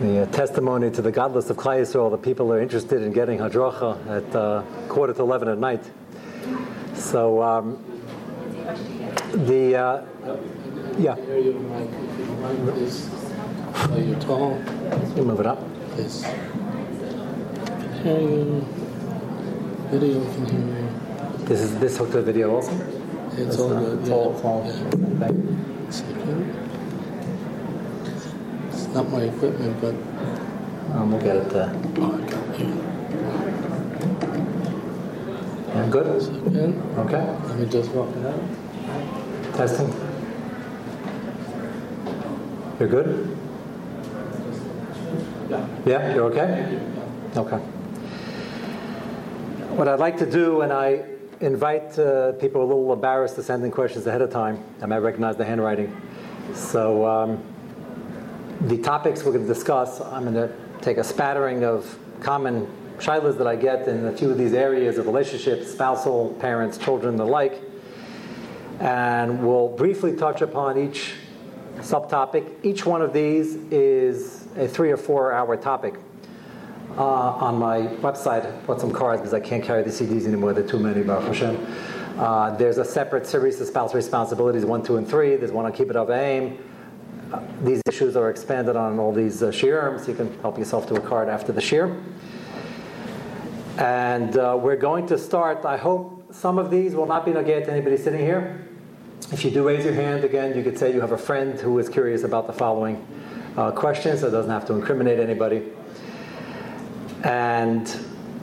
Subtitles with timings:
[0.00, 3.38] the uh, testimony to the godless of Klal Yisrael, the people are interested in getting
[3.38, 5.82] hadracha at uh, quarter to 11 at night.
[6.94, 7.78] So, um,
[9.32, 10.04] the, uh,
[10.98, 11.12] yeah.
[13.92, 14.58] Are you tall?
[15.16, 15.60] You move it up.
[15.96, 16.22] Yes.
[18.02, 18.64] Hear you.
[19.90, 20.88] Video can hear you.
[21.46, 22.72] This is this hooked to the video also.
[23.36, 23.98] It's all good.
[24.00, 24.14] It's Yeah.
[24.14, 24.64] all, it's all.
[24.66, 25.30] Yeah.
[28.96, 29.10] Okay.
[29.10, 29.10] Second.
[29.10, 29.94] It's not my equipment, but
[30.96, 31.50] Um, we'll get it.
[31.50, 31.72] there.
[31.98, 32.66] oh, I got you.
[35.74, 36.22] yeah, good.
[36.22, 36.82] Second.
[36.98, 37.36] Okay.
[37.48, 38.40] Let me just walk it out.
[39.56, 39.92] Testing.
[42.78, 43.36] You're good?
[45.86, 46.78] Yeah, you're okay?
[47.36, 47.56] Okay.
[49.76, 51.04] What I'd like to do, and I
[51.40, 54.58] invite uh, people a little embarrassed to send in questions ahead of time.
[54.80, 55.94] I might recognize the handwriting.
[56.54, 57.42] So, um,
[58.68, 62.66] the topics we're going to discuss, I'm going to take a spattering of common
[62.98, 67.16] shilas that I get in a few of these areas of relationships, spousal, parents, children,
[67.16, 67.60] the like
[68.80, 71.14] and we'll briefly touch upon each
[71.76, 72.52] subtopic.
[72.62, 75.94] Each one of these is a three or four hour topic.
[76.96, 80.52] Uh, on my website, I put some cards because I can't carry the CDs anymore.
[80.52, 81.66] They're too many, Baruch Hashem.
[82.18, 85.34] Uh, there's a separate series of spousal responsibilities, one, two, and three.
[85.34, 86.58] There's one on Keep It Up Aim.
[87.62, 90.94] These issues are expanded on all these uh, shiurim, so you can help yourself to
[90.94, 91.96] a card after the shir.
[93.78, 97.64] And uh, we're going to start, I hope some of these will not be negate
[97.64, 98.66] to anybody sitting here.
[99.32, 101.78] If you do raise your hand again, you could say you have a friend who
[101.78, 103.04] is curious about the following
[103.56, 105.72] uh, questions, so it doesn't have to incriminate anybody.
[107.22, 107.88] And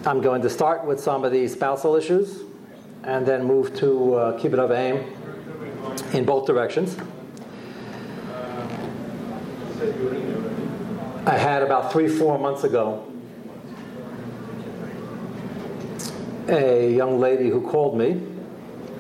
[0.06, 2.42] I'm going to start with some of the spousal issues
[3.03, 5.14] and then move to uh, keep it of aim
[6.14, 6.97] in both directions.
[11.26, 13.12] I had about three, four months ago
[16.48, 18.22] a young lady who called me.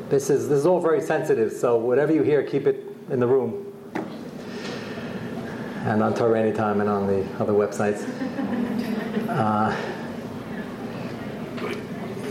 [0.09, 3.27] This is this is all very sensitive, so whatever you hear, keep it in the
[3.27, 3.67] room.
[5.85, 8.07] And on Torah Anytime and on the other websites.
[9.29, 9.75] Uh,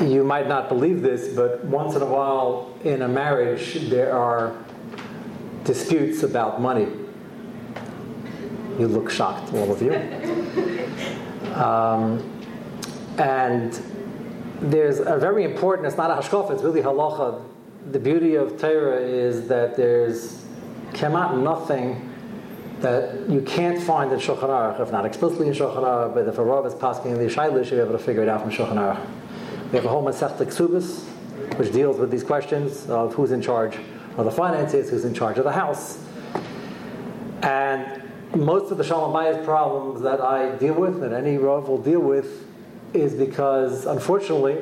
[0.04, 4.56] you might not believe this, but once in a while in a marriage, there are
[5.64, 6.88] disputes about money.
[8.80, 9.92] You look shocked, all of you.
[11.52, 12.40] Um,
[13.18, 13.78] and
[14.62, 17.44] there's a very important, it's not a hashkaf, it's really halacha.
[17.90, 20.46] The beauty of Torah is that there's
[20.92, 22.10] kemat nothing
[22.80, 26.38] that you can't find in Shulchan Aruch, if not explicitly in Shulchan Aruch, but if
[26.38, 28.50] a Rav is passing in the Shailish, you'll be able to figure it out from
[28.50, 29.06] Shulchan Aruch.
[29.72, 31.04] We have a whole Masech Ksubis,
[31.58, 33.76] which deals with these questions of who's in charge
[34.16, 36.02] of the finances, who's in charge of the house.
[37.42, 37.99] And
[38.34, 42.00] most of the Shalom Bayis problems that I deal with, that any Rav will deal
[42.00, 42.46] with,
[42.94, 44.58] is because, unfortunately,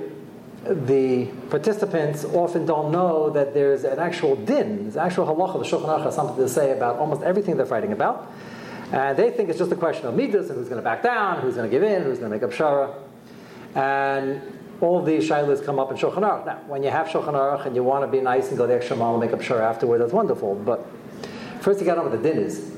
[0.65, 5.87] the participants often don't know that there's an actual din, there's actual halacha, the Shulchan
[5.87, 8.33] Aruch has something to say about almost everything they're fighting about.
[8.93, 11.43] And they think it's just a question of midas and who's going to back down,
[11.43, 12.95] who's going to give in, who's going to make up shara.
[13.75, 14.41] And
[14.81, 16.47] all these shilas come up in Shulchan Aruch.
[16.47, 18.75] Now, when you have Shulchan Aruch and you want to be nice and go the
[18.75, 20.55] extra mile and make up shara afterward, that's wonderful.
[20.55, 20.87] But
[21.61, 22.78] first you got to know what the din is.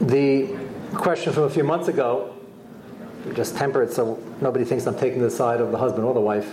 [0.00, 0.56] The
[0.94, 2.34] question from a few months ago,
[3.34, 6.20] just temper it so nobody thinks I'm taking the side of the husband or the
[6.20, 6.50] wife.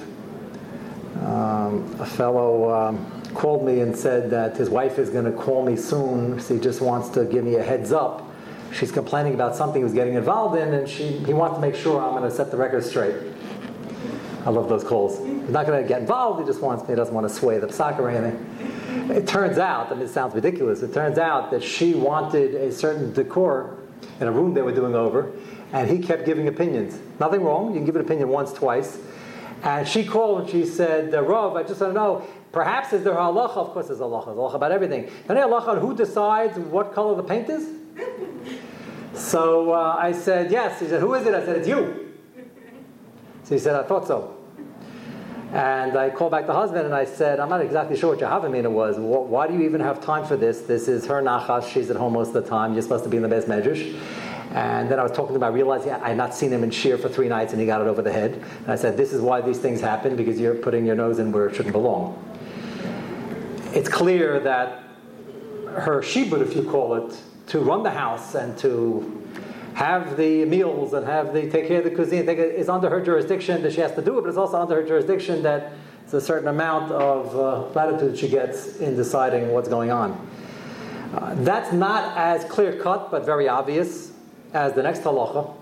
[1.22, 5.66] Um, a fellow um, called me and said that his wife is going to call
[5.66, 6.42] me soon.
[6.42, 8.30] So he just wants to give me a heads up.
[8.74, 11.74] She's complaining about something he was getting involved in, and she, he wants to make
[11.74, 13.16] sure I'm going to set the record straight.
[14.46, 15.20] I love those calls.
[15.20, 16.42] He's not going to get involved.
[16.42, 16.90] He just wants me.
[16.90, 18.77] He doesn't want to sway the soccer or anything.
[19.10, 20.82] It turns out, I mean, it sounds ridiculous.
[20.82, 23.78] It turns out that she wanted a certain decor
[24.20, 25.32] in a room they were doing over,
[25.72, 27.00] and he kept giving opinions.
[27.20, 27.70] Nothing wrong.
[27.70, 29.00] You can give an opinion once, twice.
[29.64, 33.14] And she called and she said, Rav, I just want to know, perhaps is there
[33.14, 33.58] halacha?
[33.58, 34.26] Of course there's halacha.
[34.26, 35.10] There's halacha about everything.
[35.30, 37.70] Any halacha on who decides what color the paint is?
[39.14, 40.80] So uh, I said, yes.
[40.80, 41.34] He said, who is it?
[41.34, 42.14] I said, it's you.
[43.44, 44.37] So he said, I thought so.
[45.54, 48.30] And I called back the husband and I said, I'm not exactly sure what your
[48.30, 48.98] Havamina was.
[48.98, 50.62] Why do you even have time for this?
[50.62, 51.72] This is her nachas.
[51.72, 52.74] She's at home most of the time.
[52.74, 53.98] You're supposed to be in the Beis Medrash.
[54.52, 55.44] And then I was talking to him.
[55.44, 57.80] I realized I had not seen him in shear for three nights and he got
[57.80, 58.34] it over the head.
[58.34, 61.32] And I said, This is why these things happen because you're putting your nose in
[61.32, 62.24] where it shouldn't belong.
[63.74, 64.84] It's clear that
[65.68, 67.18] her shibud, if you call it,
[67.48, 69.17] to run the house and to
[69.78, 73.62] have the meals and have the take care of the cuisine It's under her jurisdiction
[73.62, 75.72] that she has to do it, but it's also under her jurisdiction that
[76.02, 80.14] there's a certain amount of uh, latitude she gets in deciding what's going on.
[81.14, 84.14] Uh, that's not as clear cut, but very obvious
[84.52, 85.54] as the next halacha.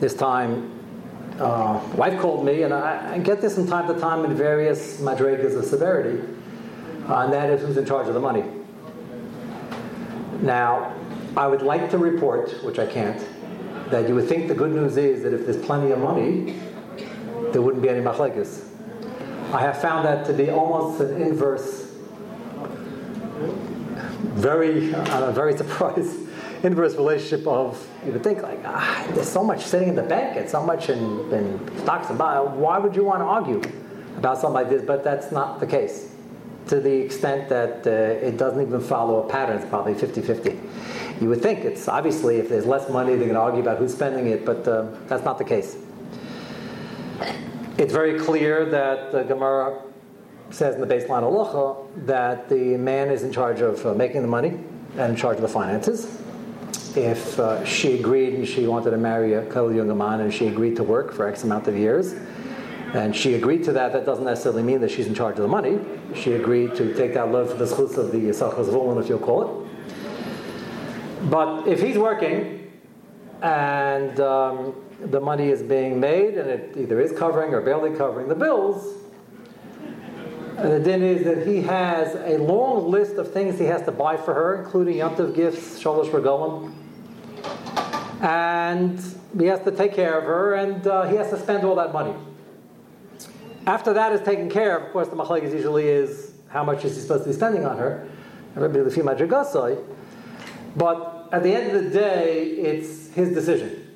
[0.00, 0.72] This time,
[1.38, 5.00] uh, wife called me, and I, I, get this from time to time in various
[5.00, 6.20] madrigas of severity,
[7.08, 8.42] uh, and that is who's in charge of the money.
[10.42, 10.96] Now,
[11.36, 13.20] I would like to report, which I can't,
[13.90, 16.58] that you would think the good news is that if there's plenty of money,
[17.52, 18.66] there wouldn't be any machlekes.
[19.52, 21.92] I have found that to be almost an inverse,
[24.34, 26.18] very, I'm very surprised,
[26.62, 30.36] inverse relationship of, you would think like, ah, there's so much sitting in the bank
[30.36, 32.58] and so much in, in stocks and bonds.
[32.58, 33.62] Why would you want to argue
[34.16, 34.82] about something like this?
[34.82, 36.10] But that's not the case
[36.68, 37.90] to the extent that uh,
[38.26, 39.56] it doesn't even follow a pattern.
[39.58, 40.60] It's probably 50 50.
[41.20, 43.92] You would think it's obviously if there's less money, they're going to argue about who's
[43.92, 45.76] spending it, but uh, that's not the case.
[47.76, 49.82] It's very clear that the Gemara
[50.50, 54.28] says in the baseline halacha that the man is in charge of uh, making the
[54.28, 54.58] money
[54.96, 56.22] and in charge of the finances.
[56.96, 60.48] If uh, she agreed and she wanted to marry a Kol young man and she
[60.48, 62.14] agreed to work for X amount of years,
[62.94, 65.48] and she agreed to that, that doesn't necessarily mean that she's in charge of the
[65.48, 65.78] money.
[66.14, 69.20] She agreed to take that load for the schutz of the Yisachas Volun, if you'll
[69.20, 69.69] call it.
[71.28, 72.72] But if he's working
[73.42, 78.28] and um, the money is being made and it either is covering or barely covering
[78.28, 78.96] the bills,
[80.56, 83.92] and the din is that he has a long list of things he has to
[83.92, 86.74] buy for her, including yontif gifts, shalosh regalim,
[88.22, 89.00] and
[89.38, 91.94] he has to take care of her, and uh, he has to spend all that
[91.94, 92.14] money.
[93.66, 96.94] After that is taken care of, of course, the machlekes usually is how much is
[96.94, 98.06] he supposed to be spending on her.
[98.54, 99.16] Everybody the female
[100.76, 103.86] But at the end of the day, it's his decision.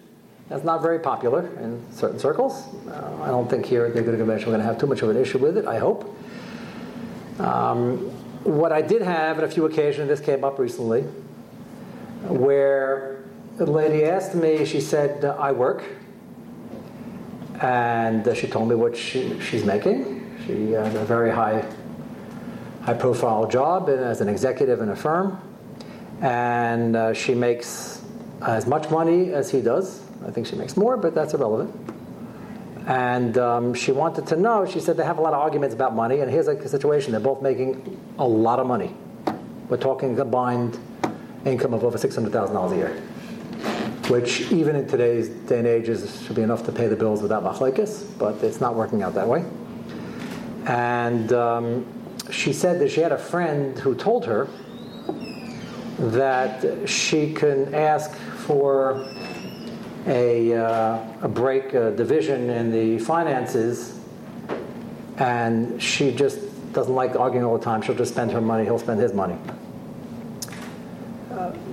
[0.49, 2.65] That's not very popular in certain circles.
[2.87, 5.03] Uh, I don't think here at the Good Convention we're going to have too much
[5.03, 6.15] of an issue with it, I hope.
[7.38, 7.99] Um,
[8.44, 11.03] what I did have on a few occasions, this came up recently,
[12.29, 13.25] where
[13.56, 15.85] the lady asked me, she said, I work
[17.61, 20.37] and she told me what she, she's making.
[20.47, 21.65] She has a very high,
[22.82, 25.41] high profile job as an executive in a firm,
[26.25, 28.03] and uh, she makes
[28.41, 30.03] as much money as he does.
[30.26, 31.75] I think she makes more, but that's irrelevant.
[32.87, 35.94] And um, she wanted to know, she said they have a lot of arguments about
[35.94, 38.94] money, and here's a situation they're both making a lot of money.
[39.69, 40.79] We're talking combined
[41.44, 43.03] income of over $600,000 a year
[44.09, 47.43] which even in today's day and age should be enough to pay the bills without
[47.43, 49.43] machlekes, but it's not working out that way.
[50.67, 51.87] And um,
[52.31, 54.47] she said that she had a friend who told her
[55.99, 59.06] that she can ask for
[60.06, 63.99] a, uh, a break, a division in the finances,
[65.17, 66.38] and she just
[66.73, 67.81] doesn't like arguing all the time.
[67.82, 69.38] She'll just spend her money, he'll spend his money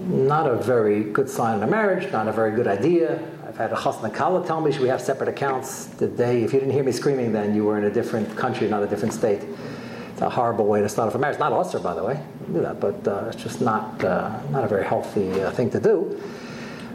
[0.07, 3.21] not a very good sign in a marriage, not a very good idea.
[3.47, 5.85] I've had a chasna kala tell me, should we have separate accounts?
[5.85, 8.67] The day, if you didn't hear me screaming then, you were in a different country,
[8.67, 9.43] not a different state.
[10.11, 11.39] It's a horrible way to start off a marriage.
[11.39, 12.21] Not usher, by the way,
[12.51, 15.79] do that, but uh, it's just not, uh, not a very healthy uh, thing to
[15.79, 16.21] do.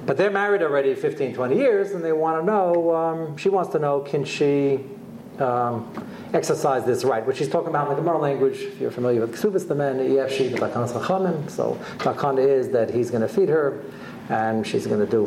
[0.04, 3.72] But they're married already 15, 20 years, and they want to know, um, she wants
[3.72, 4.80] to know, can she
[5.40, 8.60] um, exercise this right, which she's talking about in the Gemara language.
[8.60, 11.50] If you're familiar with Ksubis, the men, Yefshi, the Chachamim.
[11.50, 13.82] So Takana is that he's going to feed her,
[14.28, 15.26] and she's going to do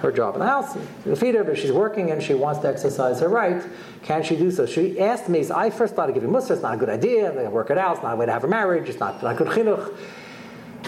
[0.00, 2.68] her job in the house, to feed her, but she's working and she wants to
[2.68, 3.62] exercise her right.
[4.02, 4.66] Can she do so?
[4.66, 7.48] She asked me, I first thought started giving Musar, it's not a good idea, they
[7.48, 9.48] work it out, it's not a way to have a marriage, it's not, not good
[9.48, 9.96] chinuch.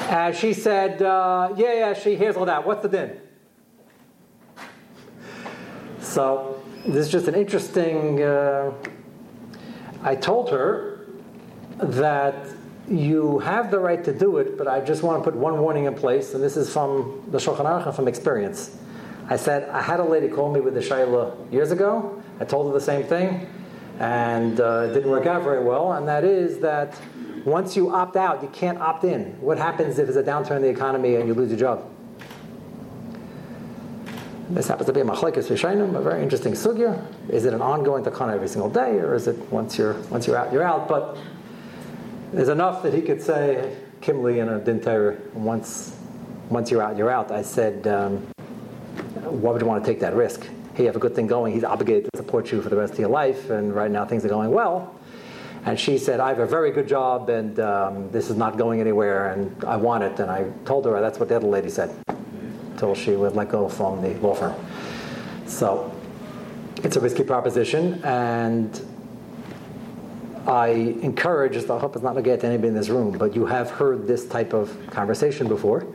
[0.08, 2.66] And she said, uh, yeah, yeah, she hears all that.
[2.66, 3.20] What's the din?
[6.00, 8.22] So this is just an interesting.
[8.22, 8.72] Uh,
[10.02, 11.06] I told her
[11.78, 12.34] that
[12.88, 15.84] you have the right to do it, but I just want to put one warning
[15.84, 18.76] in place, and this is from the Shulchan Aruch from experience.
[19.30, 22.20] I said, I had a lady call me with the Shaila years ago.
[22.40, 23.48] I told her the same thing,
[24.00, 27.00] and uh, it didn't work out very well, and that is that
[27.44, 29.40] once you opt out, you can't opt in.
[29.40, 31.88] What happens if there's a downturn in the economy and you lose your job?
[34.50, 37.00] This happens to be a machlekes v'shainim, a very interesting sugya.
[37.28, 40.36] Is it an ongoing takana every single day, or is it once you're once you're
[40.36, 40.88] out, you're out?
[40.88, 41.16] But
[42.32, 45.96] there's enough that he could say kimli in a dinter once
[46.48, 47.30] once you're out, you're out.
[47.30, 48.26] I said, um,
[49.30, 50.46] why would you want to take that risk?
[50.74, 51.52] Hey, you have a good thing going.
[51.52, 54.24] He's obligated to support you for the rest of your life, and right now things
[54.24, 54.94] are going well.
[55.64, 58.80] And she said, I have a very good job, and um, this is not going
[58.80, 60.18] anywhere, and I want it.
[60.18, 61.94] And I told her that's what the other lady said
[62.72, 64.54] until she would let go from the law firm.
[65.46, 65.92] So
[66.82, 68.80] it's a risky proposition, and
[70.46, 70.68] I
[71.02, 73.44] encourage, I hope it's not going to get to anybody in this room, but you
[73.46, 75.86] have heard this type of conversation before.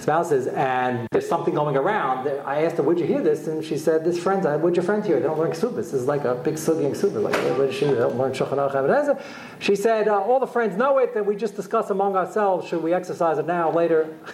[0.00, 2.26] Spouses, and there's something going around.
[2.46, 3.48] I asked her, Would you hear this?
[3.48, 5.20] And she said, This friend, would your friend hear?
[5.20, 5.74] They don't learn ksubas.
[5.76, 7.22] This is like a big sugi and ksubas.
[7.22, 9.22] Like, did she don't learn shulchan
[9.58, 12.82] She said, uh, All the friends know it, That we just discuss among ourselves should
[12.82, 14.16] we exercise it now, later.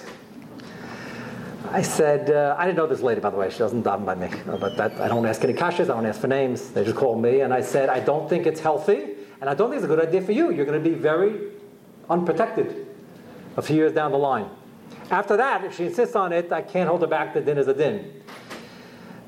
[1.72, 3.50] I said, uh, I didn't know this lady, by the way.
[3.50, 4.30] She doesn't daven by me.
[4.46, 5.84] But that, I don't ask any kashas.
[5.84, 6.70] I don't ask for names.
[6.70, 7.40] They just call me.
[7.40, 9.14] And I said, I don't think it's healthy.
[9.40, 10.52] And I don't think it's a good idea for you.
[10.52, 11.50] You're going to be very
[12.08, 12.86] unprotected
[13.56, 14.48] a few years down the line.
[15.10, 17.34] After that, if she insists on it, I can't hold her back.
[17.34, 18.22] The din is a din.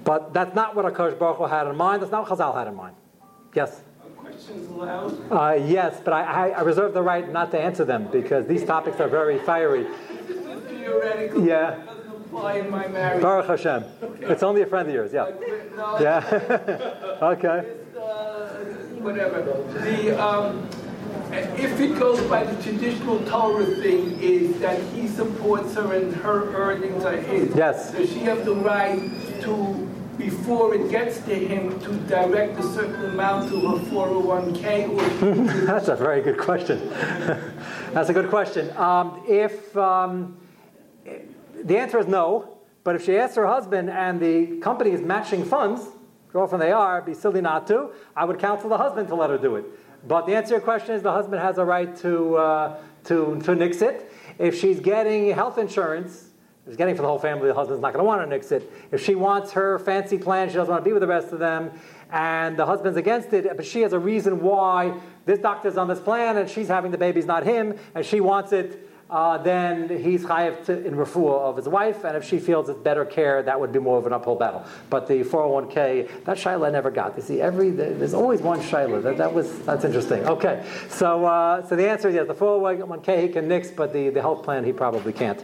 [0.05, 2.03] But that's not what Akash Baruch Hu had in mind.
[2.03, 2.97] That's not what Chazal had in mind.
[3.55, 3.83] Yes?
[4.17, 5.31] Questions allowed?
[5.31, 8.65] Uh, yes, but I, I, I, reserve the right not to answer them because these
[8.65, 9.87] topics are very fiery.
[10.67, 11.45] Theoretical.
[11.45, 11.83] Yeah.
[12.31, 13.85] Baruch Hashem.
[14.03, 14.27] Okay.
[14.27, 15.31] It's only a friend of yours, yeah.
[15.77, 17.19] No, yeah.
[17.23, 17.75] okay.
[17.93, 18.49] Just, uh,
[19.01, 19.43] whatever.
[19.43, 20.69] The, um,
[21.33, 26.55] if it goes by the traditional Torah thing, is that he supports her and her
[26.55, 27.55] earnings are his.
[27.55, 27.93] Yes.
[27.93, 28.99] Does she have the right
[29.43, 35.67] to, before it gets to him, to direct a certain amount to her 401k?
[35.67, 36.89] That's a very good question.
[37.93, 38.75] That's a good question.
[38.77, 40.37] Um, if um,
[41.65, 45.45] the answer is no, but if she asks her husband and the company is matching
[45.45, 45.83] funds,
[46.35, 49.39] often they are, be silly not to, I would counsel the husband to let her
[49.39, 49.65] do it.
[50.07, 53.41] But the answer to your question is the husband has a right to, uh, to,
[53.45, 54.13] to nix it.
[54.39, 56.29] If she's getting health insurance,
[56.67, 58.71] she's getting for the whole family, the husband's not going to want to nix it.
[58.93, 61.41] If she wants her fancy plan, she doesn't want to be with the rest of
[61.41, 61.73] them,
[62.11, 66.01] and the husband's against it, but she has a reason why this doctor's on this
[66.01, 70.25] plan and she's having the baby's not him, and she wants it uh, then he's
[70.25, 73.73] chayiv in refuah of his wife, and if she feels it's better care, that would
[73.73, 74.65] be more of an uphill battle.
[74.91, 77.17] But the 401k, that shaila never got.
[77.17, 79.03] You see, every there's always one shaila.
[79.03, 80.27] That, that was that's interesting.
[80.27, 82.27] Okay, so uh, so the answer is yes.
[82.27, 85.43] The 401k he can nix, but the, the health plan he probably can't.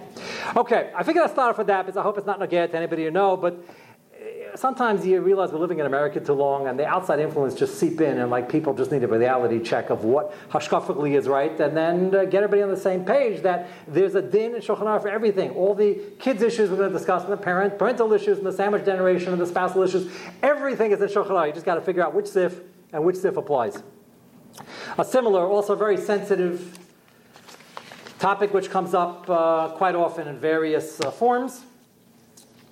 [0.56, 2.76] Okay, I figured I'd start off with that because I hope it's not negated to
[2.76, 3.64] anybody you know, but
[4.56, 8.00] sometimes you realize we're living in America too long, and the outside influence just seep
[8.00, 11.76] in, and like people just need a reality check of what hashkafically is right, and
[11.76, 15.08] then uh, get everybody on the same page that there's a din and shulchan for
[15.08, 15.50] everything.
[15.50, 18.52] All the kids issues we're going to discuss, and the parent parental issues, and the
[18.52, 22.04] sandwich generation, and the spousal issues, everything is in shulchan You just got to figure
[22.04, 22.61] out which sif
[22.92, 23.82] and which sif applies.
[24.99, 26.78] A similar, also very sensitive
[28.20, 31.64] topic which comes up uh, quite often in various uh, forms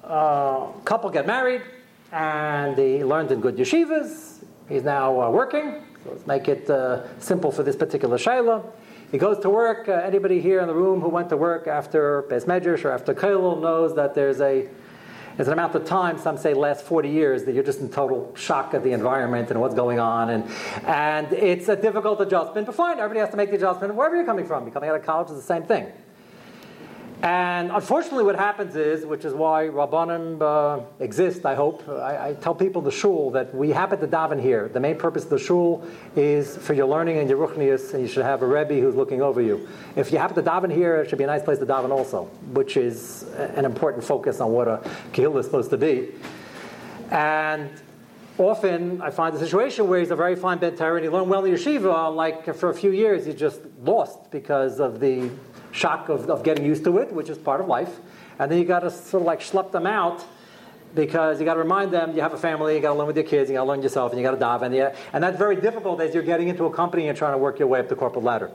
[0.04, 1.62] uh, couple get married
[2.12, 4.44] and he learned in good yeshivas.
[4.68, 5.82] He's now uh, working.
[6.04, 8.64] So let's make it uh, simple for this particular shayla.
[9.10, 9.88] He goes to work.
[9.88, 13.14] Uh, anybody here in the room who went to work after Beis Medrash or after
[13.14, 14.68] Kollel knows that there's a
[15.36, 18.34] there's an amount of time, some say last 40 years, that you're just in total
[18.36, 20.28] shock of the environment and what's going on.
[20.28, 20.44] And,
[20.84, 24.26] and it's a difficult adjustment, but fine, everybody has to make the adjustment wherever you're
[24.26, 24.64] coming from.
[24.64, 25.90] You're coming out of college, it's the same thing.
[27.22, 32.34] And unfortunately, what happens is, which is why Rabbanim uh, exist, I hope, I, I,
[32.34, 34.68] tell people the shul that we happen to daven here.
[34.68, 35.86] The main purpose of the shul
[36.16, 39.22] is for your learning and your ruchnius, and you should have a Rebbe who's looking
[39.22, 39.68] over you.
[39.94, 42.24] If you happen to daven here, it should be a nice place to daven also,
[42.54, 43.22] which is
[43.54, 44.78] an important focus on what a
[45.12, 46.08] kehillah is supposed to be.
[47.12, 47.70] And
[48.36, 51.44] often I find a situation where he's a very fine Ben and he learned well
[51.44, 55.30] in yeshiva, like for a few years he's just lost because of the
[55.72, 57.98] shock of, of getting used to it, which is part of life.
[58.38, 60.24] And then you got to sort of like schlep them out
[60.94, 63.16] because you got to remind them you have a family, you got to learn with
[63.16, 64.62] your kids, you got to learn yourself, and you got to dive.
[64.62, 67.38] And, yeah, and that's very difficult as you're getting into a company and trying to
[67.38, 68.50] work your way up the corporate ladder.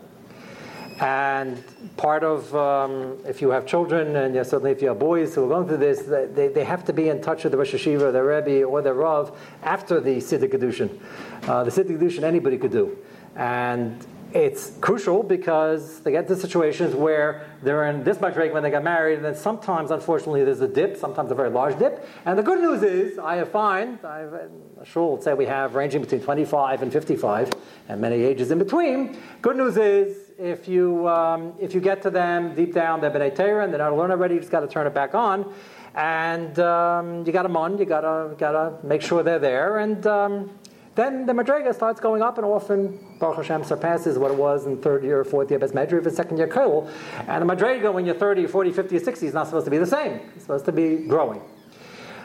[0.99, 1.63] And
[1.95, 5.47] part of, um, if you have children, and certainly if you have boys who are
[5.47, 8.23] going through this, they, they have to be in touch with the Rosh Yeshiva, the
[8.23, 10.99] Rebbe, or the Rav after the Siddur Kiddushin.
[11.47, 12.97] Uh, the Siddur Kiddushin anybody could do.
[13.35, 14.03] And
[14.33, 18.69] it's crucial because they get to situations where they're in this much rate when they
[18.69, 22.07] get married, and then sometimes, unfortunately, there's a dip, sometimes a very large dip.
[22.25, 24.49] And the good news is, I have find, I've,
[24.83, 27.51] sure, let's say we have ranging between 25 and 55,
[27.87, 29.17] and many ages in between.
[29.41, 33.35] Good news is, if you um, if you get to them deep down, they're b'nai
[33.35, 35.51] Torah, and they're not learn already, you just got to turn it back on,
[35.95, 39.79] and um, you got to mon, you got to got to make sure they're there,
[39.79, 40.51] and um,
[40.97, 44.81] then the Madrega starts going up, and often Baruch Hashem surpasses what it was in
[44.81, 46.91] third year or fourth year Bes Medri of second year Kollel.
[47.27, 49.77] And the Madrega, when you're 30, 40, 50, or 60, is not supposed to be
[49.77, 50.19] the same.
[50.33, 51.39] It's supposed to be growing.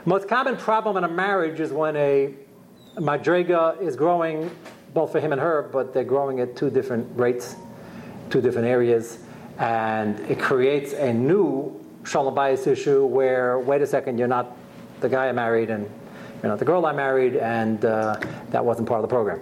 [0.06, 2.34] Most common problem in a marriage is when a
[2.96, 4.50] Madrega is growing,
[4.94, 7.56] both for him and her, but they're growing at two different rates,
[8.30, 9.18] two different areas,
[9.58, 14.56] and it creates a new Shalom Bayis issue where, wait a second, you're not
[15.00, 15.88] the guy I married, and
[16.42, 18.18] you're not the girl I married, and uh,
[18.50, 19.40] that wasn't part of the program.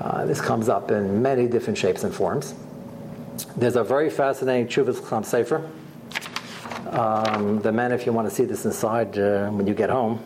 [0.00, 2.54] Uh, this comes up in many different shapes and forms.
[3.56, 5.70] There's a very fascinating Chuvas Chacham Sefer.
[6.90, 10.24] Um, the men, if you want to see this inside uh, when you get home,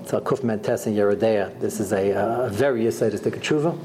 [0.00, 1.60] it's a Kuf Mentes in Yeridea.
[1.60, 2.10] This is a,
[2.46, 3.76] a very Yisaitistic tshuva.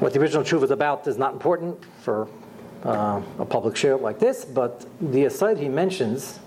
[0.00, 2.28] What the original tshuva is about is not important for
[2.84, 6.38] uh, a public share like this, but the aside he mentions,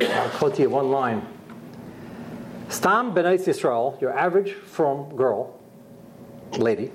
[0.00, 1.26] I'll quote you one line.
[2.72, 5.60] Stam B'nai Yisrael, your average from girl,
[6.52, 6.90] lady,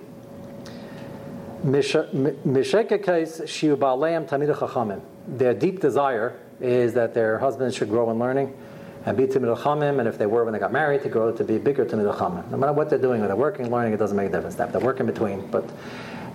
[5.28, 8.58] their deep desire is that their husbands should grow in learning
[9.06, 11.44] and be Timid Chamim, and if they were when they got married, to grow to
[11.44, 12.50] be bigger Timid Chamim.
[12.50, 14.56] No matter what they're doing, whether they're working, learning, it doesn't make a difference.
[14.56, 15.46] They have to work in between.
[15.52, 15.70] But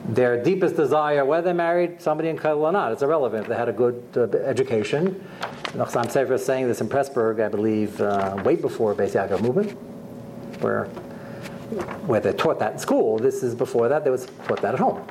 [0.08, 3.42] their deepest desire, whether they married somebody in Kail or not, it's irrelevant.
[3.42, 5.26] If they had a good uh, education,
[5.74, 9.70] Nachsam Sefer is saying this in Pressburg, I believe, uh, way before Beis Yaakov movement,
[10.60, 10.84] where
[12.06, 13.18] where they taught that in school.
[13.18, 15.06] This is before that; they was taught that at home.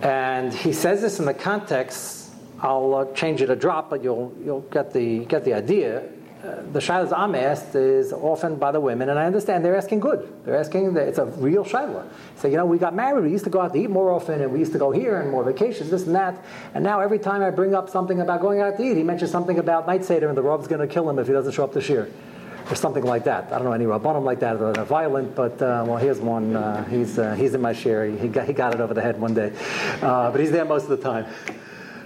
[0.00, 2.22] And he says this in the context
[2.62, 6.08] I'll uh, change it a drop, but you'll you'll get the get the idea.
[6.42, 10.28] The shilas I'm asked is often by the women, and I understand they're asking good.
[10.44, 12.08] They're asking that it's a real shilah.
[12.34, 14.40] So you know, we got married, we used to go out to eat more often,
[14.40, 16.44] and we used to go here and more vacations, this and that.
[16.74, 19.30] And now every time I bring up something about going out to eat, he mentions
[19.30, 21.62] something about night seder, and the Rav's going to kill him if he doesn't show
[21.62, 22.10] up this year
[22.68, 23.52] or something like that.
[23.52, 26.56] I don't know any rabbanim like that are violent, but uh, well, here's one.
[26.56, 28.06] Uh, he's uh, he's in my share.
[28.06, 29.52] He, got, he got it over the head one day,
[30.02, 31.26] uh, but he's there most of the time.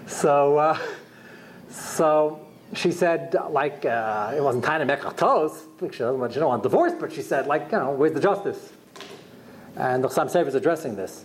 [0.06, 0.78] So, uh,
[1.70, 5.64] so she said, like, uh, it wasn't make toast.
[5.80, 8.72] She doesn't want, on divorce, but she said, like, you know, where's the justice?
[9.76, 11.24] And the Chassam Sefer is addressing this.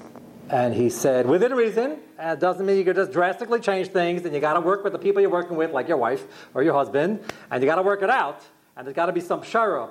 [0.50, 4.36] And he said, within reason, it doesn't mean you can just drastically change things, and
[4.36, 6.74] you got to work with the people you're working with, like your wife or your
[6.74, 8.42] husband, and you got to work it out,
[8.76, 9.90] and there's got to be some shara.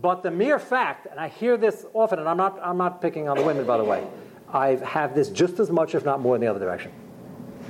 [0.00, 3.28] But the mere fact, and I hear this often, and I'm not, I'm not picking
[3.28, 4.06] on the women, by the way,
[4.52, 6.90] I have this just as much, if not more, in the other direction.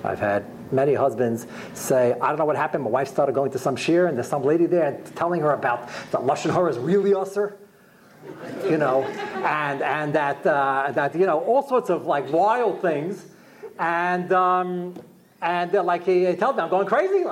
[0.04, 2.84] I've had many husbands say, I don't know what happened.
[2.84, 5.88] My wife started going to some shir, and there's some lady there telling her about
[6.10, 7.56] that lashon hara is really usher,
[8.64, 13.24] you know, and and that uh, that you know all sorts of like wild things,
[13.78, 14.94] and um,
[15.42, 17.24] and they're like he he told me I'm going crazy.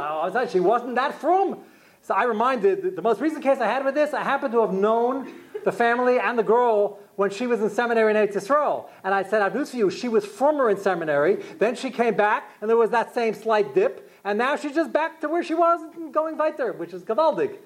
[0.50, 1.58] She wasn't that from.
[2.02, 4.14] So I reminded the most recent case I had with this.
[4.14, 5.26] I happen to have known
[5.66, 8.88] the family and the girl when she was in seminary in Eretz Yisrael.
[9.04, 12.14] And I said, I've news for you, she was former in seminary, then she came
[12.14, 15.42] back, and there was that same slight dip, and now she's just back to where
[15.42, 15.80] she was
[16.12, 17.56] going weiter, which is Gavaldig.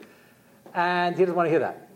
[0.74, 1.88] And he doesn't want to hear that.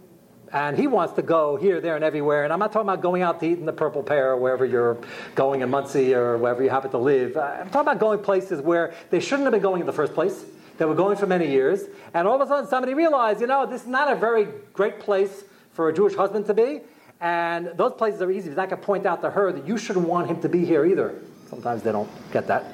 [0.53, 2.45] And he wants to go here, there, and everywhere.
[2.45, 4.65] And I'm not talking about going out to eat in the Purple Pear or wherever
[4.65, 4.99] you're
[5.35, 7.37] going in Monsey or wherever you happen to live.
[7.37, 10.15] Uh, I'm talking about going places where they shouldn't have been going in the first
[10.15, 10.45] place.
[10.77, 11.85] They were going for many years.
[12.13, 15.01] And all of a sudden somebody realized, you know, this is not a very great
[15.01, 16.81] place for a Jewish husband to be.
[17.21, 20.09] And those places are easy because I can point out to her that you shouldn't
[20.09, 21.21] want him to be here either.
[21.49, 22.65] Sometimes they don't get that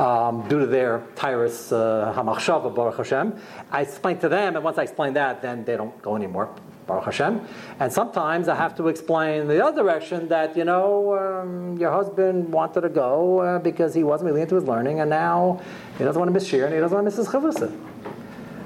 [0.00, 3.38] um, due to their tyrus uh, hamachshava baruch Hashem.
[3.70, 6.50] I explain to them, and once I explain that, then they don't go anymore.
[6.86, 7.46] Baruch Hashem.
[7.80, 12.52] And sometimes I have to explain the other direction that, you know, um, your husband
[12.52, 15.60] wanted to go uh, because he wasn't really into his learning, and now
[15.98, 17.76] he doesn't want to miss shir and he doesn't want to miss his chavrusa.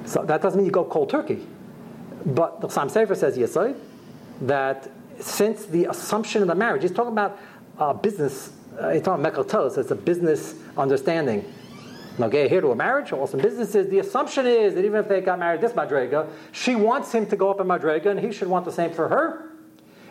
[0.05, 1.47] So that doesn't mean you go cold turkey.
[2.25, 3.57] But the Sam Sefer says, yes,
[4.43, 7.39] that since the assumption of the marriage, he's talking about
[7.79, 11.45] uh, business, uh, he's talking about mekaltos, it's a business understanding.
[12.19, 15.21] Okay, here to a marriage, also some businesses, the assumption is that even if they
[15.21, 18.49] got married this Madrega, she wants him to go up in Madrega and he should
[18.49, 19.51] want the same for her.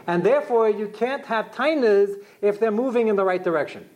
[0.07, 3.87] And therefore, you can't have tainas if they're moving in the right direction.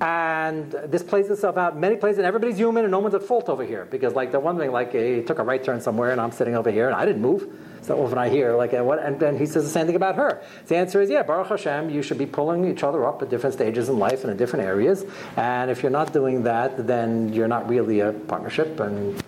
[0.00, 3.48] And this plays itself out many places, and everybody's human, and no one's at fault
[3.48, 3.84] over here.
[3.84, 6.70] Because, like, they're wondering, like, he took a right turn somewhere, and I'm sitting over
[6.70, 7.46] here, and I didn't move.
[7.82, 10.16] So often I hear, like, and, what, and then he says the same thing about
[10.16, 10.42] her.
[10.66, 13.54] The answer is, yeah, Baruch Hashem, you should be pulling each other up at different
[13.54, 15.04] stages in life and in different areas.
[15.36, 19.22] And if you're not doing that, then you're not really a partnership, and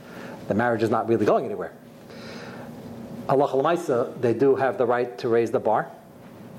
[0.48, 1.72] the marriage is not really going anywhere.
[3.29, 5.90] Allah they do have the right to raise the bar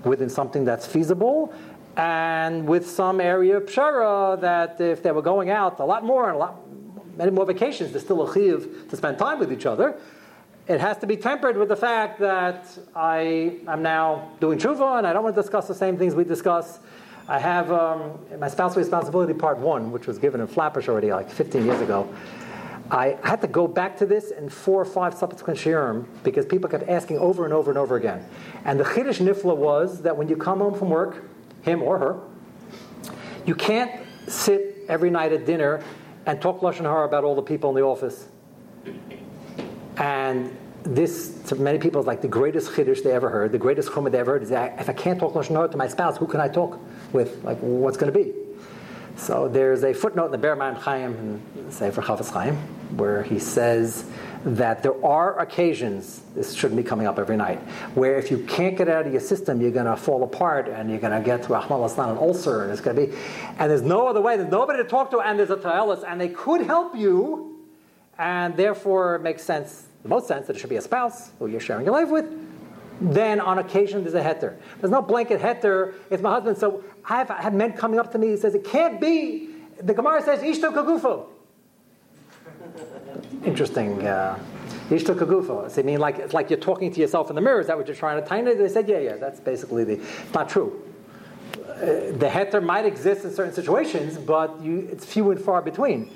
[0.03, 1.53] within something that's feasible
[1.97, 6.27] and with some area of pshara that if they were going out a lot more
[6.27, 6.55] and a lot
[7.17, 9.99] many more vacations, there's still a chiv to spend time with each other
[10.67, 15.07] it has to be tempered with the fact that I am now doing tshuva and
[15.07, 16.79] I don't want to discuss the same things we discuss.
[17.29, 21.29] I have um, my spousal responsibility part one, which was given in Flappish already like
[21.29, 22.13] 15 years ago.
[22.91, 26.69] I had to go back to this in four or five subsequent shiurim because people
[26.69, 28.25] kept asking over and over and over again.
[28.65, 31.23] And the chiddush nifla was that when you come home from work,
[31.61, 32.19] him or her,
[33.45, 33.91] you can't
[34.27, 35.83] sit every night at dinner
[36.25, 38.27] and talk lashon hara about all the people in the office
[39.97, 43.89] and this to many people is like the greatest chiddush they ever heard, the greatest
[43.89, 44.43] chumah they ever heard.
[44.43, 46.79] Is that if I can't talk lashon hara to my spouse, who can I talk
[47.11, 47.43] with?
[47.43, 48.33] Like, what's going to be?
[49.17, 51.41] So there's a footnote in the Be'er Mayim Chaim,
[51.71, 52.55] for Chafetz Chaim,
[52.95, 54.05] where he says
[54.55, 57.59] that there are occasions, this shouldn't be coming up every night,
[57.95, 60.89] where if you can't get out of your system, you're going to fall apart and
[60.89, 63.17] you're going to get to Aslan, an ulcer, and it's going to be,
[63.59, 66.21] and there's no other way, there's nobody to talk to, and there's a Ta'elis, and
[66.21, 67.59] they could help you,
[68.17, 71.47] and therefore it makes sense, the most sense, that it should be a spouse who
[71.47, 72.25] you're sharing your life with.
[73.01, 74.55] Then on occasion there's a heter.
[74.79, 75.93] There's no blanket heter.
[76.09, 76.57] It's my husband.
[76.57, 78.29] So I've had men coming up to me.
[78.29, 79.49] He says it can't be.
[79.79, 81.27] The Gemara says ishto kagufo.
[83.45, 84.05] Interesting.
[84.05, 84.39] Uh,
[85.77, 87.59] it mean like it's like you're talking to yourself in the mirror?
[87.59, 88.53] Is that what you're trying to tiny?
[88.53, 89.15] They said yeah, yeah.
[89.17, 90.01] That's basically the.
[90.33, 90.81] Not true.
[91.53, 96.09] Uh, the heter might exist in certain situations, but you, it's few and far between.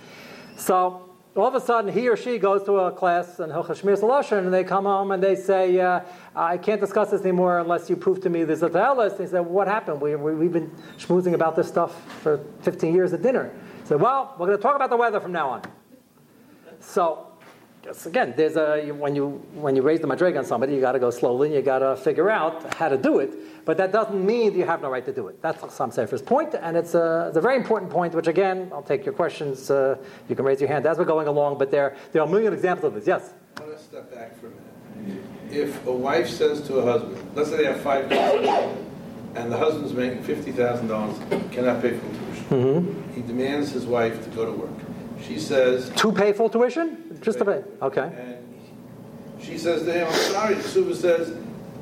[0.57, 4.37] So all of a sudden he or she goes to a class in Hilchas Shmir
[4.37, 6.01] and they come home and they say, uh,
[6.35, 9.17] I can't discuss this anymore unless you prove to me there's a ta'elis.
[9.17, 10.01] They say, what happened?
[10.01, 13.53] We, we, have been schmoozing about this stuff for 15 years at dinner.
[13.85, 15.61] So, well, we're going to talk about the weather from now on.
[16.81, 17.27] So
[18.05, 20.99] again, there's a when you when you raise the madrig on somebody, you got to
[20.99, 23.65] go slowly and you got to figure out how to do it.
[23.65, 25.41] But that doesn't mean you have no right to do it.
[25.41, 28.13] That's Sam Sefer's point, and it's a, it's a very important point.
[28.13, 29.69] Which again, I'll take your questions.
[29.69, 31.57] Uh, you can raise your hand as we're going along.
[31.57, 33.07] But there there are a million examples of this.
[33.07, 33.33] Yes.
[33.57, 34.51] I want to step back for a
[34.99, 35.23] minute.
[35.51, 38.47] If a wife says to a husband, let's say they have five kids,
[39.35, 41.17] and the husband's making fifty thousand dollars,
[41.51, 42.45] cannot pay for tuition.
[42.49, 43.13] Mm-hmm.
[43.13, 44.69] He demands his wife to go to work.
[45.31, 47.17] She says to pay full tuition.
[47.21, 47.65] Just a bit.
[47.81, 48.01] Okay.
[48.01, 48.41] And
[49.41, 50.61] she says to him, I'm sorry.
[50.61, 51.37] Suva says,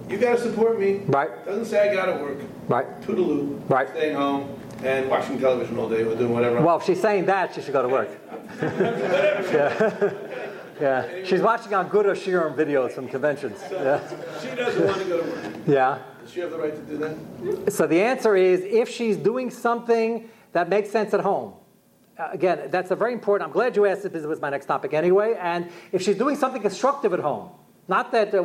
[0.07, 0.97] You got to support me.
[1.07, 1.45] Right.
[1.45, 2.37] Doesn't say I got to work.
[2.67, 3.01] Right.
[3.01, 3.67] Toodaloo.
[3.67, 3.89] Right.
[3.89, 6.61] Staying home and watching television all day or doing whatever.
[6.61, 8.09] Well, if she's saying that, she should go to work.
[8.61, 10.13] yeah.
[10.81, 11.25] yeah.
[11.25, 13.59] She's watching on good Shiram videos from conventions.
[13.71, 13.99] Yeah.
[14.41, 15.55] She doesn't want to go to work.
[15.65, 15.99] Yeah.
[16.21, 17.73] Does she have the right to do that?
[17.73, 21.53] So the answer is if she's doing something that makes sense at home,
[22.19, 23.47] uh, again, that's a very important.
[23.47, 25.37] I'm glad you asked it because it was my next topic anyway.
[25.39, 27.51] And if she's doing something constructive at home,
[27.87, 28.35] not that.
[28.35, 28.43] Uh,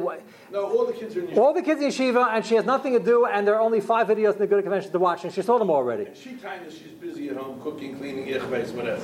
[0.51, 1.37] no, all the kids are in yeshiva.
[1.37, 3.81] All the kids in yeshiva, and she has nothing to do, and there are only
[3.81, 6.07] five videos in the Good Convention to watch, and she saw them already.
[6.07, 9.03] And she kind of she's busy at home cooking, cleaning, ichves, whatever.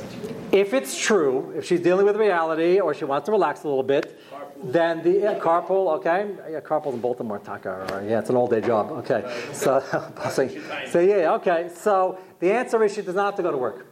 [0.51, 3.83] If it's true, if she's dealing with reality, or she wants to relax a little
[3.83, 4.73] bit, carpool.
[4.73, 8.63] then the uh, carpool, okay, yeah, carpool in Baltimore, Taka, or, yeah, it's an all-day
[8.63, 9.23] job, okay.
[9.53, 9.83] so,
[10.31, 10.49] so,
[10.89, 11.69] so yeah, okay.
[11.75, 13.90] So the answer is she does not have to go to work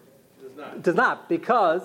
[0.59, 0.83] not.
[0.83, 1.83] Does not, because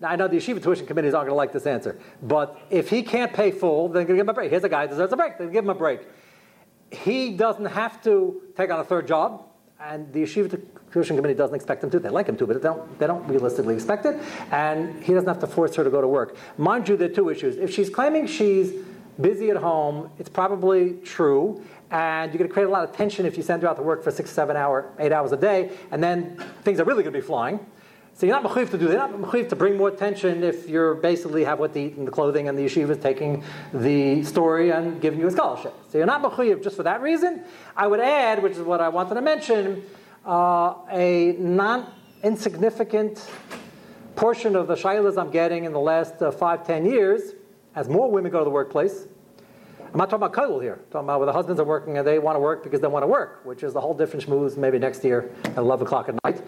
[0.00, 2.58] now I know the yeshiva tuition committee is not going to like this answer, but
[2.70, 4.50] if he can't pay full, then give him a break.
[4.50, 5.38] Here's a guy who deserves a break.
[5.38, 6.00] They give him a break.
[6.90, 9.44] He doesn't have to take on a third job,
[9.80, 10.60] and the yeshiva
[10.92, 11.98] tuition committee doesn't expect him to.
[11.98, 15.28] They like him to, but they don't, they don't realistically expect it, and he doesn't
[15.28, 16.36] have to force her to go to work.
[16.58, 17.56] Mind you, there are two issues.
[17.56, 18.72] If she's claiming she's
[19.20, 23.26] busy at home, it's probably true, and you're going to create a lot of tension
[23.26, 25.70] if you send her out to work for six, seven hour, eight hours a day,
[25.90, 27.60] and then things are really going to be flying.
[28.14, 28.92] So you're not mechuyev to do that.
[28.92, 32.04] You're not mechuyev to bring more attention if you're basically have what to eat in
[32.04, 35.74] the clothing and the yeshiva is taking the story and giving you a scholarship.
[35.88, 37.42] So you're not mechuyev just for that reason.
[37.76, 39.84] I would add, which is what I wanted to mention,
[40.26, 41.86] uh, a non
[42.22, 43.28] insignificant
[44.14, 47.32] portion of the shilas I'm getting in the last uh, five, ten years,
[47.74, 49.06] as more women go to the workplace.
[49.92, 50.74] I'm not talking about cuddle here.
[50.74, 52.88] I'm talking about where the husbands are working and they want to work because they
[52.88, 56.08] want to work, which is the whole different schmooze maybe next year at 11 o'clock
[56.08, 56.42] at night.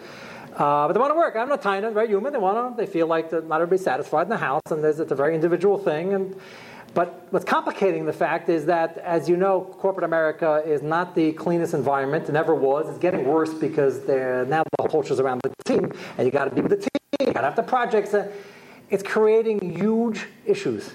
[0.55, 1.35] Uh, but they want to work.
[1.35, 2.31] I'm not tying it, very human.
[2.31, 2.81] They want to.
[2.81, 6.13] They feel like not everybody's satisfied in the house, and it's a very individual thing.
[6.13, 6.35] And
[6.93, 11.33] but what's complicating the fact is that, as you know, corporate America is not the
[11.33, 12.29] cleanest environment.
[12.29, 12.87] It never was.
[12.87, 16.45] It's getting worse because now the whole culture is around the team, and you got
[16.45, 16.87] to be with the team.
[17.19, 18.15] You got to have the projects.
[18.89, 20.93] It's creating huge issues,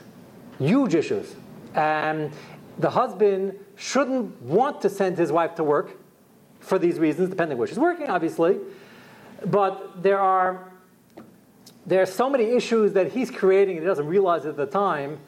[0.58, 1.34] huge issues.
[1.74, 2.32] And
[2.78, 5.98] the husband shouldn't want to send his wife to work
[6.60, 8.56] for these reasons, depending where she's working, obviously.
[9.46, 10.70] But there are
[11.86, 15.18] there are so many issues that he's creating and he doesn't realize at the time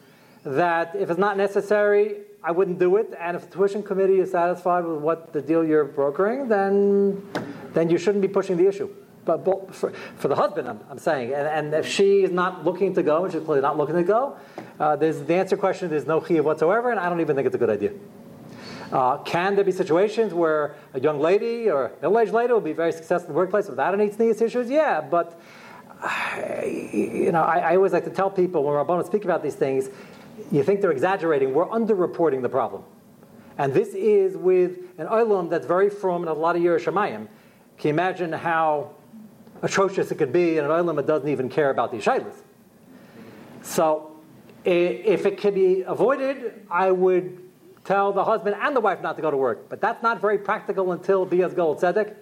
[0.45, 3.13] that if it's not necessary, I wouldn't do it.
[3.19, 7.23] And if the tuition committee is satisfied with what the deal you're brokering, then
[7.73, 8.91] then you shouldn't be pushing the issue.
[9.25, 12.65] But, but for, for, the husband, I'm, I'm saying, and, and, if she is not
[12.65, 14.37] looking to go, and she's clearly not looking to go,
[14.81, 15.89] uh, there's the answer question.
[15.89, 17.93] There's no chiyuv whatsoever, and I don't even think it's a good idea.
[18.93, 22.75] Uh, can there be situations where a young lady or a middle-aged lady will be
[22.75, 24.69] very successful in the workplace without any sneeze issues?
[24.69, 25.41] Yeah, but
[26.93, 29.89] you know, I, I, always like to tell people when Rabbanon speak about these things,
[30.51, 31.55] you think they're exaggerating.
[31.55, 32.85] We're underreporting the problem,
[33.57, 37.29] and this is with an olam that's very from and a lot of Yerushalayim.
[37.79, 38.91] Can you imagine how
[39.63, 42.43] atrocious it could be in an olam that doesn't even care about these shaylas?
[43.63, 44.13] So
[44.65, 47.42] If it could be avoided, I would
[47.85, 49.69] tell the husband and the wife not to go to work.
[49.69, 52.15] But that's not very practical until Bias Gold Tzedek.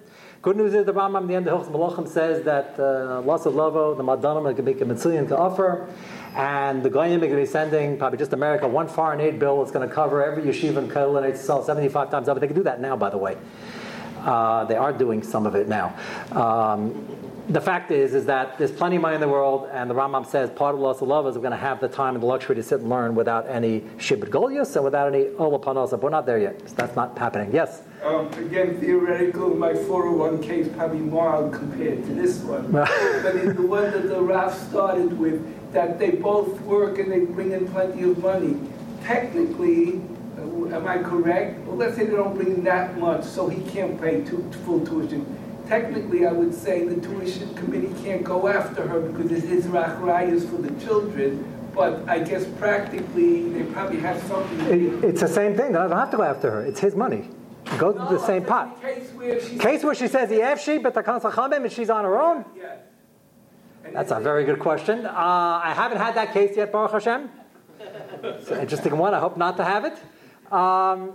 [0.42, 3.52] Good news is the Rambam, the end of Hilchos Melachim, says that uh, loss of
[3.52, 5.86] Lovo, the Madanim, can make a mitzillion to offer.
[6.34, 9.58] And the Goyim are going to be sending, probably just America, one foreign aid bill
[9.58, 12.40] that's going to cover every yeshiva and Kollel and sell 75 times over.
[12.40, 13.36] They can do that now, by the way.
[14.20, 15.94] Uh, they are doing some of it now.
[16.32, 17.06] Um,
[17.50, 20.24] the fact is, is that there's plenty of money in the world, and the Rambam
[20.24, 22.26] says part of loss of love is we're going to have the time and the
[22.26, 25.98] luxury to sit and learn without any shibud golius and without any olapanos.
[26.00, 26.68] We're not there yet.
[26.68, 27.52] So that's not happening.
[27.52, 27.82] Yes.
[28.04, 32.70] Um, again, theoretical, my 401k is probably mild compared to this one.
[32.70, 37.20] but in the one that the Raf started with, that they both work and they
[37.20, 38.56] bring in plenty of money,
[39.02, 40.00] technically,
[40.38, 41.58] uh, am I correct?
[41.66, 45.39] Well, let's say they don't bring in that much, so he can't pay full tuition
[45.70, 50.50] technically, I would say the tuition committee can't go after her because it's his rachrayas
[50.50, 51.46] for the children.
[51.72, 54.60] But I guess practically, they probably have something.
[54.66, 55.68] It, it's the same thing.
[55.72, 56.62] They don't have to go after her.
[56.66, 57.28] It's his money.
[57.78, 58.82] Go no, to the same pot.
[58.82, 60.28] Case where, case where she says
[60.60, 62.44] she, but the Chamim and she's on her own.
[62.56, 62.76] Yeah.
[63.92, 65.06] That's a very good question.
[65.06, 65.12] Uh,
[65.62, 67.30] I haven't had that case yet, Baruch Hashem.
[68.22, 69.14] It's an interesting one.
[69.14, 69.96] I hope not to have it.
[70.52, 71.12] Um,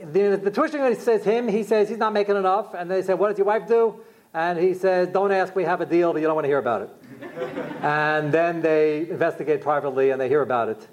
[0.00, 3.14] the, the tuition committee says him, he says he's not making enough, and they say,
[3.14, 4.00] what does your wife do?
[4.32, 6.58] And he says, don't ask, we have a deal, but you don't want to hear
[6.58, 6.90] about it.
[7.82, 10.88] and then they investigate privately and they hear about it.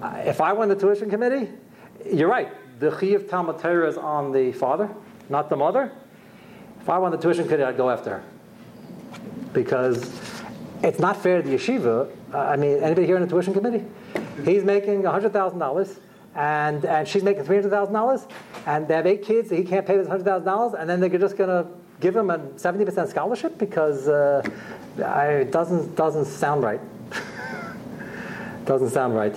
[0.00, 1.50] Uh, if I won the tuition committee,
[2.10, 2.52] you're right.
[2.78, 4.88] The Chiv Talmud Torah is on the father,
[5.28, 5.90] not the mother.
[6.80, 8.24] If I won the tuition committee, I'd go after her.
[9.52, 10.12] Because
[10.84, 12.08] it's not fair to the yeshiva.
[12.32, 13.84] Uh, I mean, anybody here in the tuition committee?
[14.44, 15.98] He's making $100,000
[16.34, 18.30] and, and she's making $300,000,
[18.66, 21.50] and they have eight kids, he can't pay this $100,000, and then they're just going
[21.50, 21.68] to
[22.00, 24.42] give him a 70% scholarship because uh,
[25.04, 26.80] I, it doesn't, doesn't sound right.
[28.64, 29.36] doesn't sound right.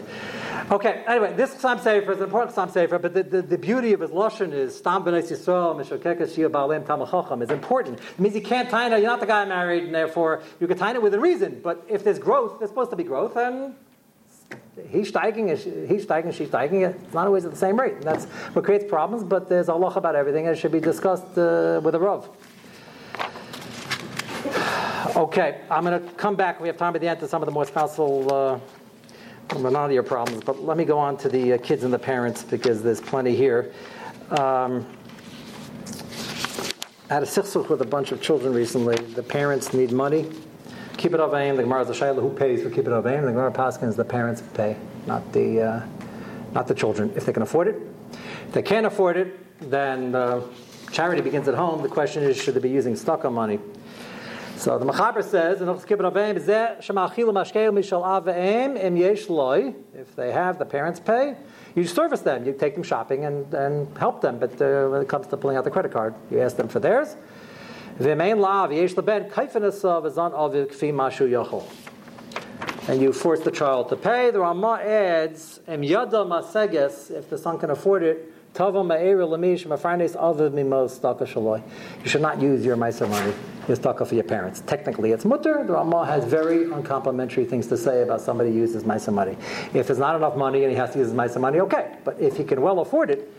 [0.71, 3.91] Okay, anyway, this Chassam Sefer is an important Chassam Sefer, but the, the, the, beauty
[3.91, 7.99] of his Lashon is Stam B'nai Yisrael, Mishokekas Shia Ba'alem Tamachacham is important.
[7.99, 10.77] It means you can't tie it, you're not the guy married, and therefore you can
[10.77, 11.60] tie it with a reason.
[11.62, 13.75] But if there's growth, there's supposed to be growth, and
[14.90, 15.50] he's steiging,
[15.88, 16.90] he's steiging, she's steiging.
[16.90, 18.02] It's not always at the same rate.
[18.02, 21.38] That's what creates problems, but there's a lot about everything, and it should be discussed
[21.38, 22.30] uh, with a Rav.
[25.16, 26.60] Okay, I'm going to come back.
[26.60, 28.60] We have time at the end to some of the more spousal uh,
[29.60, 32.82] monodier problems, but let me go on to the uh, kids and the parents because
[32.82, 33.74] there's plenty here.
[34.32, 34.86] Um,
[37.10, 38.96] I had a sichsuch with a bunch of children recently.
[38.96, 40.30] The parents need money
[41.02, 43.24] Kibbut Avayim, the Gemara is the Shaila, who pays for Kibbut Avayim?
[43.24, 45.86] The Gemara Paskin is the parents pay, not the, uh,
[46.52, 47.76] not the children, if they can afford it.
[48.46, 50.42] If they can't afford it, then uh,
[50.92, 51.82] charity begins at home.
[51.82, 53.60] The question is, should they be using stock on money?
[54.58, 55.60] So the Machaber says,
[59.96, 61.36] if they have, the parents pay.
[61.74, 62.46] You service them.
[62.46, 64.38] You take them shopping and, and help them.
[64.38, 66.80] But uh, when it comes to pulling out the credit card, you ask them for
[66.80, 67.16] theirs.
[72.88, 74.32] And you force the child to pay.
[74.32, 79.66] The Rama adds, Em yada maseges, if the son can afford it, Tava ma'era lamish
[79.66, 81.64] mafarnes aviv mimos staka shaloi.
[82.04, 83.34] You should not use your maisa money,
[83.66, 84.62] your staka for your parents.
[84.68, 85.64] Technically, it's mutter.
[85.66, 89.38] The Rama has very uncomplimentary things to say about somebody who uses maisa money.
[89.74, 91.96] If there's not enough money and he has to use his maisa money, okay.
[92.04, 93.32] But if he can well afford it,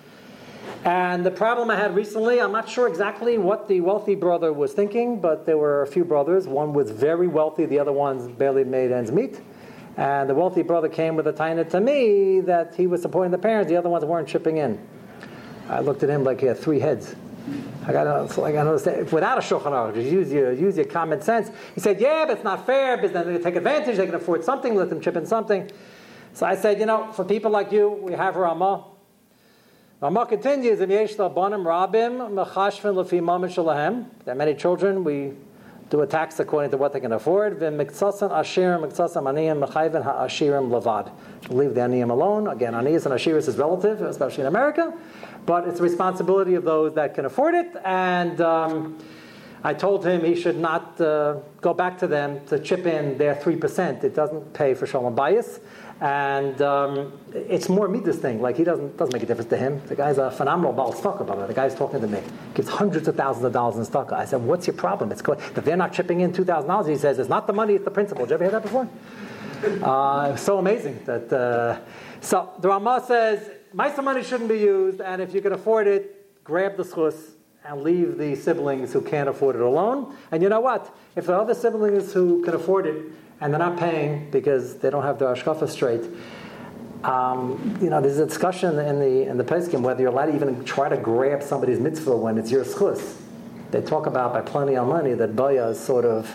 [0.85, 4.73] and the problem I had recently, I'm not sure exactly what the wealthy brother was
[4.73, 6.49] thinking, but there were a few brothers.
[6.49, 9.40] One was very wealthy, the other ones barely made ends meet.
[9.97, 13.38] And the wealthy brother came with a taina to me that he was supporting the
[13.38, 14.85] parents, the other ones weren't chipping in.
[15.68, 17.14] I looked at him like he had three heads.
[17.87, 21.21] I got like I understand, without a shulchan aruch, just use your use your common
[21.21, 21.51] sense.
[21.75, 23.97] He said, "Yeah, but it's not fair because then they take advantage.
[23.97, 24.77] They can afford something.
[24.77, 25.68] Let them chip in something."
[26.35, 28.85] So I said, "You know, for people like you, we have Ramah.
[28.85, 28.95] Rama continues, "Im yesh banim rabim
[29.61, 29.91] mechashvin lefi
[33.20, 35.04] mamin shalahem." There are many children.
[35.04, 35.34] We
[35.90, 37.60] do a tax according to what they can afford.
[37.60, 37.86] Leave the
[41.80, 42.48] aniyim alone.
[42.48, 44.92] Again, aniyas and ashiris is relative, especially in America,
[45.46, 47.76] but it's the responsibility of those that can afford it.
[47.84, 48.98] And um,
[49.62, 53.36] I told him he should not uh, go back to them to chip in their
[53.36, 54.02] three percent.
[54.02, 55.60] It doesn't pay for shalom bayis.
[56.02, 58.42] And um, it's more me this thing.
[58.42, 59.80] Like he doesn't doesn't make a difference to him.
[59.86, 61.46] The guy's a phenomenal ball stocker, by the way.
[61.46, 62.20] The guy's talking to me.
[62.54, 64.10] Gives hundreds of thousands of dollars in stock.
[64.10, 66.88] I said, "What's your problem?" It's that they're not chipping in two thousand dollars.
[66.88, 68.88] He says, "It's not the money; it's the principle." Did you ever hear that before?
[69.80, 71.32] Uh, so amazing that.
[71.32, 71.78] Uh,
[72.20, 76.42] so the Rama says, "My money shouldn't be used, and if you can afford it,
[76.42, 77.14] grab the schus
[77.64, 80.16] and leave the siblings who can't afford it alone.
[80.32, 80.92] And you know what?
[81.14, 83.04] If there are other siblings who can afford it
[83.42, 86.05] and they're not paying because they don't have their ashkafa straight,
[87.05, 90.35] um, you know, there's a discussion in the in the Pesachim whether you're allowed to
[90.35, 93.16] even try to grab somebody's mitzvah when it's your schus.
[93.72, 96.31] They talk about by plenty of money that Baya sort of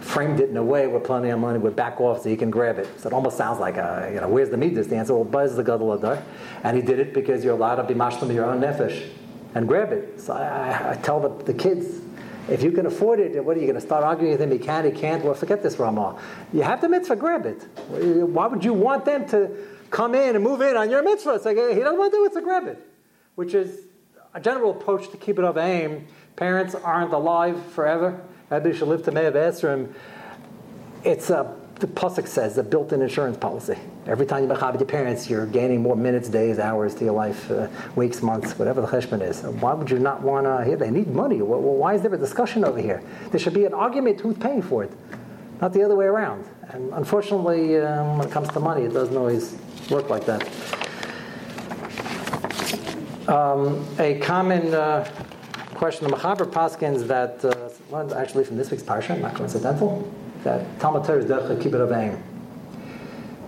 [0.00, 2.50] framed it in a way where plenty of money would back off so you can
[2.50, 2.88] grab it.
[2.98, 4.88] So it almost sounds like, a, you know, where's the midas?
[4.88, 6.22] The answer, well, Buzz the gadol adar,
[6.64, 9.08] and he did it because you're allowed to be mashlim your own nefesh
[9.54, 10.20] and grab it.
[10.20, 12.00] So I, I, I tell the, the kids,
[12.50, 14.50] if you can afford it, what are you going to start arguing with him?
[14.50, 15.24] He can, he can't.
[15.24, 16.20] Well, forget this, Ramah.
[16.52, 17.62] You have the mitzvah, grab it.
[17.88, 19.56] Why would you want them to
[19.90, 21.34] come in and move in on your mitzvah?
[21.34, 22.84] It's like eh, he doesn't want to do it, so grab it.
[23.36, 23.86] Which is
[24.34, 26.08] a general approach to keep it of aim.
[26.34, 28.20] Parents aren't alive forever.
[28.50, 29.94] Rabbi should live to Me'av Esrim.
[31.04, 33.76] It's a the pasuk says a built-in insurance policy.
[34.06, 37.50] Every time you mechabed your parents, you're gaining more minutes, days, hours to your life,
[37.50, 39.42] uh, weeks, months, whatever the cheshbon is.
[39.42, 40.62] Why would you not want to?
[40.64, 41.40] Here, they need money.
[41.40, 43.02] Well, why is there a discussion over here?
[43.30, 44.92] There should be an argument who's paying for it,
[45.62, 46.44] not the other way around.
[46.68, 49.56] And unfortunately, um, when it comes to money, it doesn't always
[49.90, 50.46] work like that.
[53.26, 55.10] Um, a common uh,
[55.74, 60.12] question of Machaber Paskins that uh, actually from this week's parsha, not coincidental
[60.44, 62.22] that Talmud Torah is derech kibbut of aim.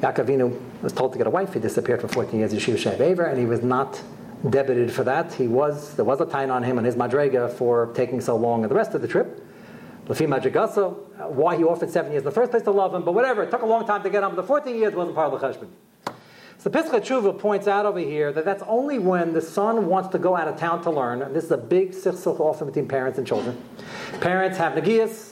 [0.01, 1.55] Yaakov was told to get a wife.
[1.55, 4.03] He disappeared for 14 years in Yeshiva Shev and he was not
[4.49, 5.33] debited for that.
[5.33, 8.63] He was there was a time on him and his madrega for taking so long
[8.63, 9.47] and the rest of the trip.
[10.07, 13.13] Lafi Madrigaso, why he offered seven years in the first place to love him, but
[13.13, 14.31] whatever, it took a long time to get him.
[14.31, 15.69] But the 14 years wasn't part of the cheshbon.
[16.59, 20.19] So Pischei Teshuva points out over here that that's only when the son wants to
[20.19, 23.19] go out of town to learn, and this is a big sichsuch often between parents
[23.19, 23.61] and children.
[24.21, 25.32] Parents have nagias,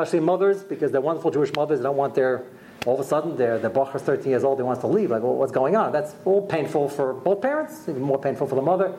[0.00, 1.80] especially mothers, because they're wonderful Jewish mothers.
[1.80, 2.44] They don't want their,
[2.86, 5.10] all of a sudden, their, their is 13 years old, he wants to leave.
[5.10, 5.92] Like, well, what's going on?
[5.92, 8.94] That's all painful for both parents, even more painful for the mother.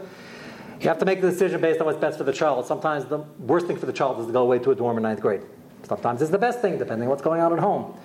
[0.80, 2.66] You have to make the decision based on what's best for the child.
[2.66, 5.04] Sometimes the worst thing for the child is to go away to a dorm in
[5.04, 5.42] ninth grade.
[5.84, 7.98] Sometimes it's the best thing, depending on what's going on at home.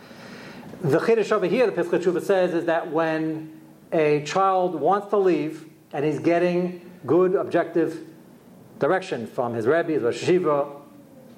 [0.83, 3.61] The Chiddush over here, the Pischei Teshuva says, is that when
[3.93, 8.05] a child wants to leave and he's getting good, objective
[8.79, 10.23] direction from his Rebbe, his Rosh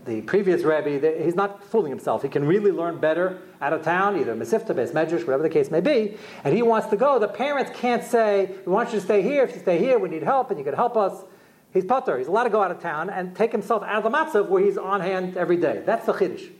[0.09, 2.23] the previous Rebbe, he's not fooling himself.
[2.23, 5.71] He can really learn better out of town, either Mesivta, Beis Medrash, whatever the case
[5.71, 7.19] may be, and he wants to go.
[7.19, 9.45] The parents can't say, we want you to stay here.
[9.45, 11.25] If you stay here, we need help, and you can help us.
[11.73, 12.19] He's putter.
[12.19, 14.65] He's allowed to go out of town and take himself out of the matzav where
[14.65, 15.83] he's on hand every day.
[15.85, 16.51] That's the chiddush.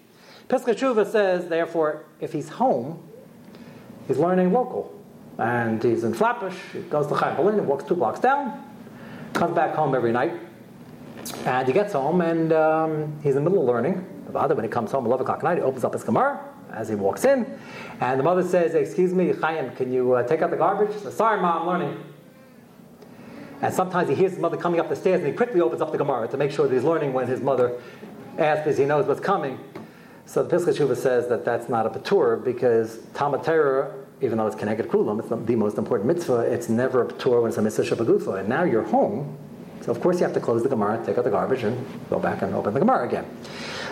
[0.49, 3.03] Pesach says, therefore, if he's home,
[4.07, 4.95] he's learning local.
[5.39, 8.65] And he's in Flatbush, he goes to Chaim Berlin, walks two blocks down,
[9.33, 10.33] comes back home every night,
[11.45, 14.07] and he gets home and um, he's in the middle of learning.
[14.27, 16.05] The father, when he comes home at 11 o'clock at night, he opens up his
[16.05, 16.41] Gemara
[16.73, 17.59] as he walks in.
[18.01, 20.95] And the mother says, Excuse me, Chaim, can you uh, take out the garbage?
[20.97, 22.05] Says, Sorry, mom, I'm learning.
[23.61, 25.91] And sometimes he hears his mother coming up the stairs and he quickly opens up
[25.91, 27.81] the Gemara to make sure that he's learning when his mother
[28.39, 29.59] asks because he knows what's coming.
[30.27, 34.47] So the Pischei Teshuva says that that's not a patur because Talmud Torah, even though
[34.47, 37.63] it's connected kulam, it's the most important mitzvah, it's never a patur when it's a
[37.63, 38.41] mitzvah shabagufa.
[38.41, 39.37] And now you're home,
[39.89, 41.75] so of course you have to close the Gemara, take out the garbage, and
[42.11, 43.25] go back and open the Gemara again.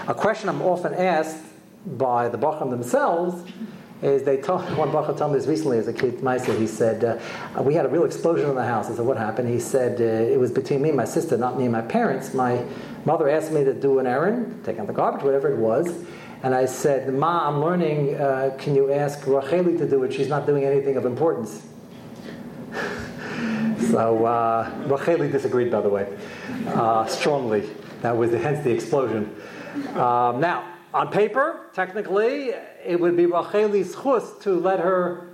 [0.08, 1.42] A question I'm often asked
[1.86, 3.50] by the Bacham themselves
[4.02, 7.02] is they told one Bacham told me this recently as a kid, Maisa, he said,
[7.02, 8.90] uh, we had a real explosion in the house.
[8.90, 9.48] I said, what happened?
[9.48, 12.34] He said, uh, it was between me and my sister, not me and my parents.
[12.34, 12.62] My
[13.06, 16.04] mother asked me to do an errand, take out the garbage, whatever it was.
[16.42, 20.12] And I said, Ma, I'm learning, uh, can you ask Racheli to do it?
[20.12, 21.66] She's not doing anything of importance.
[23.96, 26.06] So uh, Racheli disagreed, by the way,
[26.66, 27.66] uh, strongly.
[28.02, 29.34] That was the, hence the explosion.
[29.94, 32.50] Um, now, on paper, technically,
[32.84, 35.30] it would be Racheli's chus to let her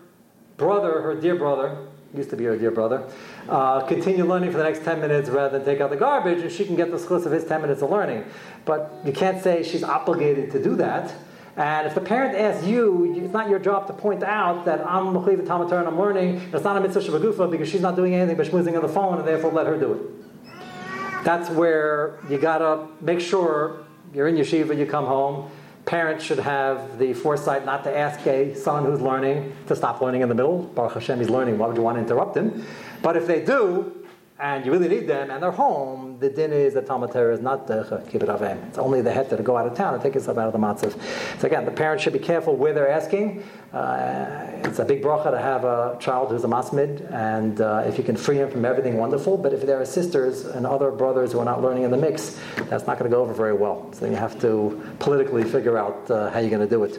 [0.58, 1.76] brother, her dear brother,
[2.14, 3.02] used to be her dear brother,
[3.48, 6.52] uh, continue learning for the next 10 minutes rather than take out the garbage, and
[6.52, 8.24] she can get the schus of his 10 minutes of learning.
[8.64, 11.12] But you can't say she's obligated to do that.
[11.56, 15.12] And if the parent asks you, it's not your job to point out that I'm
[15.12, 18.14] Mechiv Talmud Torah and I'm learning, it's not a mitzvah shabagufa because she's not doing
[18.14, 21.24] anything but schmoozing on the phone and therefore let her do it.
[21.24, 23.84] That's where you gotta make sure
[24.14, 25.50] you're in yeshiva, you come home.
[25.84, 30.22] Parents should have the foresight not to ask a son who's learning to stop learning
[30.22, 30.62] in the middle.
[30.62, 31.58] Baruch Hashem, he's learning.
[31.58, 32.64] Why would you want to interrupt him?
[33.02, 34.01] But if they do,
[34.42, 37.40] and you really need them, and they're home, the din is that Talmud Torah is
[37.40, 38.66] not the kibbut avim.
[38.66, 40.58] It's only the heter to go out of town and take yourself out of the
[40.58, 40.98] matzav.
[41.40, 43.44] So again, the parents should be careful where they're asking.
[43.72, 47.96] Uh, it's a big bracha to have a child who's a masmid, and uh, if
[47.98, 49.38] you can free him from everything, wonderful.
[49.38, 52.36] But if there are sisters and other brothers who are not learning in the mix,
[52.68, 53.92] that's not going to go over very well.
[53.92, 56.98] So you have to politically figure out uh, how you're going to do it.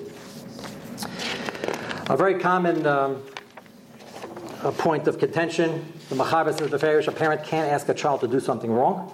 [2.10, 3.22] A very common um,
[4.72, 8.28] point of contention the Machaber says the Farish, a parent can't ask a child to
[8.28, 9.12] do something wrong,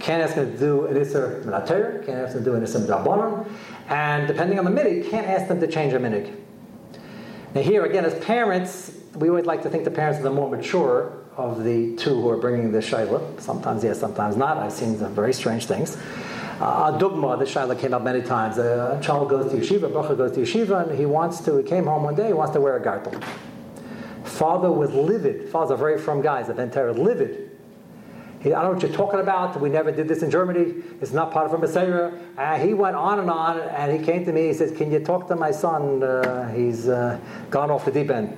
[0.00, 2.86] can't ask them to do an Isser Minater, can't ask them to do an Isser
[2.86, 3.48] Drabonon,
[3.88, 6.34] and depending on the minig, can't ask them to change a minig.
[7.54, 10.50] Now, here again, as parents, we always like to think the parents are the more
[10.50, 13.40] mature of the two who are bringing the shaila.
[13.40, 14.56] Sometimes yes, sometimes not.
[14.56, 15.96] I've seen some very strange things.
[16.60, 18.58] Uh, Dugma, the shaila came up many times.
[18.58, 21.84] A child goes to yeshiva, bracha goes to yeshiva, and he wants to, he came
[21.84, 23.20] home one day, he wants to wear a gartel.
[24.32, 25.48] Father was livid.
[25.50, 27.50] Father's a very firm guy, he's a Ventera, livid.
[28.40, 29.60] He, I don't know what you're talking about.
[29.60, 30.82] We never did this in Germany.
[31.00, 32.10] It's not part of a Messiah.
[32.36, 34.48] Uh, he went on and on, and he came to me.
[34.48, 36.02] He says, Can you talk to my son?
[36.02, 37.20] Uh, he's uh,
[37.50, 38.36] gone off the deep end.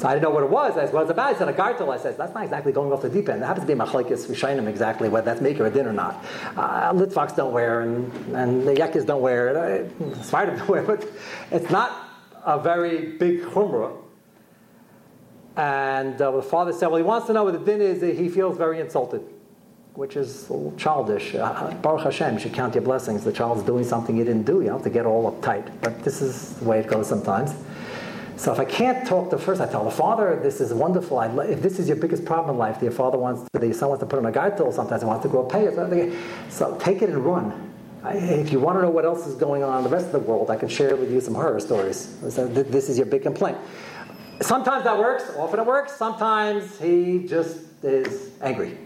[0.00, 0.78] So I didn't know what it was.
[0.78, 1.34] I said, what it's about?
[1.34, 1.90] He said, a gartel.
[1.90, 3.42] I said, that's not exactly going off the deep end.
[3.42, 6.24] It happens to be machlekes Rishonim exactly whether that's make or a din or not.
[6.56, 9.92] Uh, Litvaks don't wear, and, and the Yekkes don't wear, it.
[10.00, 11.06] Uh, don't wear, but
[11.50, 12.08] it's not
[12.46, 13.99] a very big chumrah.
[15.56, 18.00] And uh, the father said, well, he wants to know what the din is.
[18.18, 19.22] He feels very insulted,
[19.94, 21.34] which is a little childish.
[21.34, 23.24] Uh, Baruch Hashem, you should count your blessings.
[23.24, 24.62] The child's doing something you didn't do.
[24.62, 25.70] You have to get all uptight.
[25.82, 27.54] But this is the way it goes sometimes.
[28.36, 31.18] So if I can't talk to first, I tell the father, this is wonderful.
[31.18, 33.90] I, if this is your biggest problem in life, your father wants to, your son
[33.90, 35.68] wants to put on a gartel, sometimes he wants to grow pay.
[36.48, 37.70] So take it and run.
[38.02, 40.12] I, if you want to know what else is going on in the rest of
[40.12, 42.16] the world, I can share with you some horror stories.
[42.30, 43.58] So this is your big complaint.
[44.40, 45.92] Sometimes that works, often it works.
[45.96, 48.78] Sometimes he just is angry.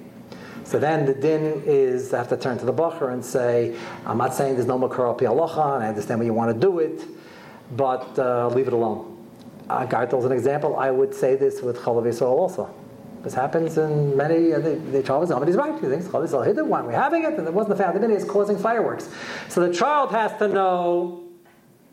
[0.65, 3.77] So then the din is I have to turn to the bacher and say,
[4.07, 6.59] I'm not saying there's no makar pi halacha, and I understand why you want to
[6.59, 7.05] do it,
[7.77, 9.15] but uh, leave it alone
[9.69, 10.77] uh, Gartel is an example.
[10.77, 12.73] I would say this with Chalav Yisrael also.
[13.23, 15.75] This happens in many, uh, the, the child is somebody's right.
[15.81, 16.87] He thinks Chalav Yisrael hidden one.
[16.87, 19.09] We're having it, and it wasn't the family minute, it's causing fireworks.
[19.49, 21.25] So the child has to know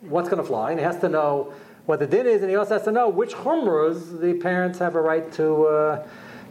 [0.02, 1.54] what's going to fly, and he has to know
[1.86, 4.96] what the din is, and he also has to know which chumras the parents have
[4.96, 5.66] a right to.
[5.66, 6.08] Uh,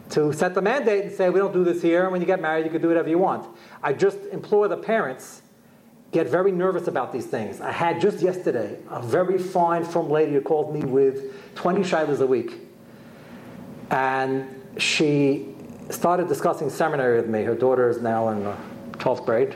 [0.09, 2.41] to set the mandate and say, we don't do this here, and when you get
[2.41, 3.47] married, you can do whatever you want.
[3.81, 5.41] I just implore the parents
[6.11, 7.61] get very nervous about these things.
[7.61, 12.19] I had just yesterday a very fine, firm lady who called me with 20 shilas
[12.19, 12.53] a week.
[13.89, 15.55] And she
[15.89, 17.43] started discussing seminary with me.
[17.43, 18.55] Her daughter is now in the
[18.93, 19.55] 12th grade.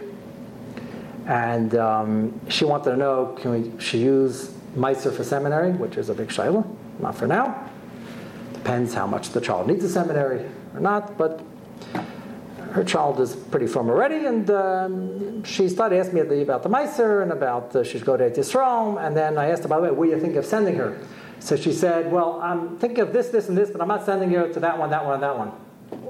[1.28, 6.09] And um, she wanted to know can we, she use Meiser for seminary, which is
[6.09, 6.65] a big shaila?
[6.99, 7.69] Not for now.
[8.53, 11.41] Depends how much the child needs a seminary or not, but
[12.71, 17.23] her child is pretty firm already, and um, she started asking me about the Meiser
[17.23, 19.01] and about uh, she should go to Yisrael.
[19.01, 20.99] And then I asked her, by the way, where do you think of sending her?
[21.39, 24.30] So she said, well, I'm thinking of this, this, and this, but I'm not sending
[24.32, 25.53] her to that one, that one, and that one.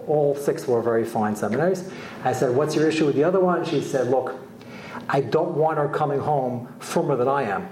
[0.08, 1.92] All six were very fine seminaries.
[2.24, 3.64] I said, what's your issue with the other one?
[3.64, 4.36] She said, look,
[5.08, 7.70] I don't want her coming home firmer than I am.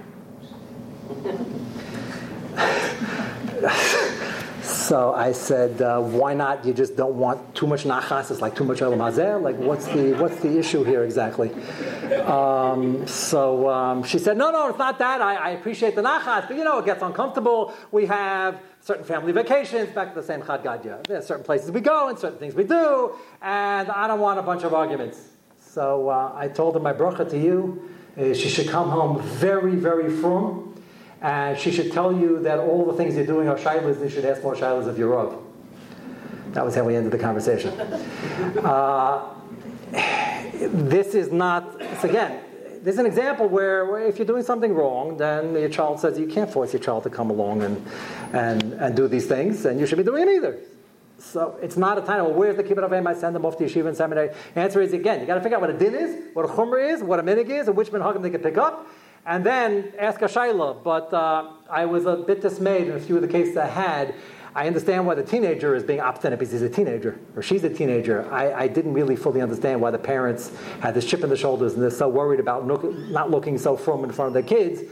[4.84, 6.66] So I said, uh, why not?
[6.66, 8.30] You just don't want too much nachas.
[8.30, 9.40] It's like too much olam hazeh.
[9.40, 11.50] Like, what's the what's the issue here exactly?
[12.20, 15.22] Um, so um, she said, no, no, it's not that.
[15.22, 17.72] I, I, appreciate the nachas, but you know, it gets uncomfortable.
[17.92, 21.06] We have certain family vacations back to the same Chad Gadya.
[21.06, 24.38] There are certain places we go and certain things we do, and I don't want
[24.38, 25.18] a bunch of arguments.
[25.58, 27.88] So uh, I told her my bracha to you
[28.18, 30.73] is she should come home very, very firm
[31.20, 34.24] and she should tell you that all the things you're doing are shilas, you should
[34.24, 35.42] ask more shilas of your Rav.
[36.52, 37.72] That was how we ended the conversation.
[38.64, 39.34] Uh,
[39.92, 42.40] this is not, again,
[42.82, 46.26] this is an example where, if you're doing something wrong, then your child says you
[46.26, 47.86] can't force your child to come along and,
[48.32, 50.58] and, and do these things, and you should be doing it either.
[51.18, 53.06] So it's not a time, well, where's the kibbutz?
[53.06, 54.30] I send them off to yeshiva and seminary.
[54.54, 56.48] The answer is, again, you got to figure out what a din is, what a
[56.48, 58.86] chumrah is, what a minig is, and which minhagim they can pick up,
[59.26, 60.82] and then ask a shaila.
[60.82, 64.14] But uh, I was a bit dismayed in a few of the cases I had.
[64.56, 67.68] I understand why the teenager is being obstinate because he's a teenager or she's a
[67.68, 68.30] teenager.
[68.32, 71.74] I, I didn't really fully understand why the parents had this chip in the shoulders
[71.74, 74.82] and they're so worried about not looking so firm in front of their kids.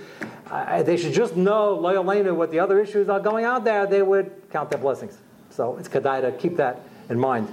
[0.51, 2.05] Uh, they should just know, loyal
[2.35, 5.17] what the other issues are going out there, they would count their blessings.
[5.51, 7.49] So it's Kedai to keep that in mind.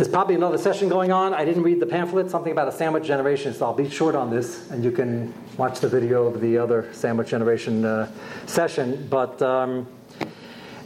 [0.00, 1.34] There's probably another session going on.
[1.34, 4.30] I didn't read the pamphlet, something about a sandwich generation, so I'll be short on
[4.30, 8.10] this, and you can watch the video of the other sandwich generation uh,
[8.46, 9.06] session.
[9.10, 9.86] But um,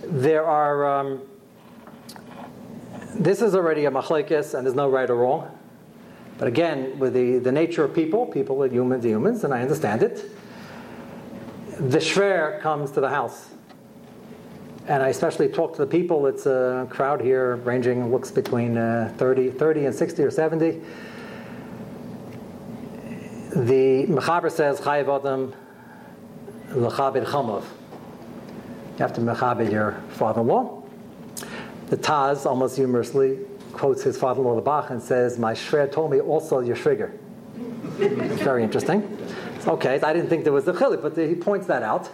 [0.02, 1.22] there are, um,
[3.14, 5.56] this is already a machlekes, and there's no right or wrong.
[6.36, 10.02] But again, with the, the nature of people, people are humans, humans, and I understand
[10.02, 10.28] it.
[11.78, 13.53] The shver comes to the house
[14.86, 16.26] and I especially talk to the people.
[16.26, 20.82] It's a crowd here ranging looks between uh, 30, 30 and 60 or 70.
[23.50, 25.54] The Mechaber says, Chayiv Adam
[26.70, 27.62] L'chabed Chamav.
[27.62, 30.82] You have to mechabed your father-in-law.
[31.88, 33.38] The Taz, almost humorously,
[33.72, 37.16] quotes his father-in-law, the Bach, and says, my shver told me also your shviger.
[37.54, 39.18] Very interesting.
[39.66, 42.10] Okay, I didn't think there was a chilik, but he points that out.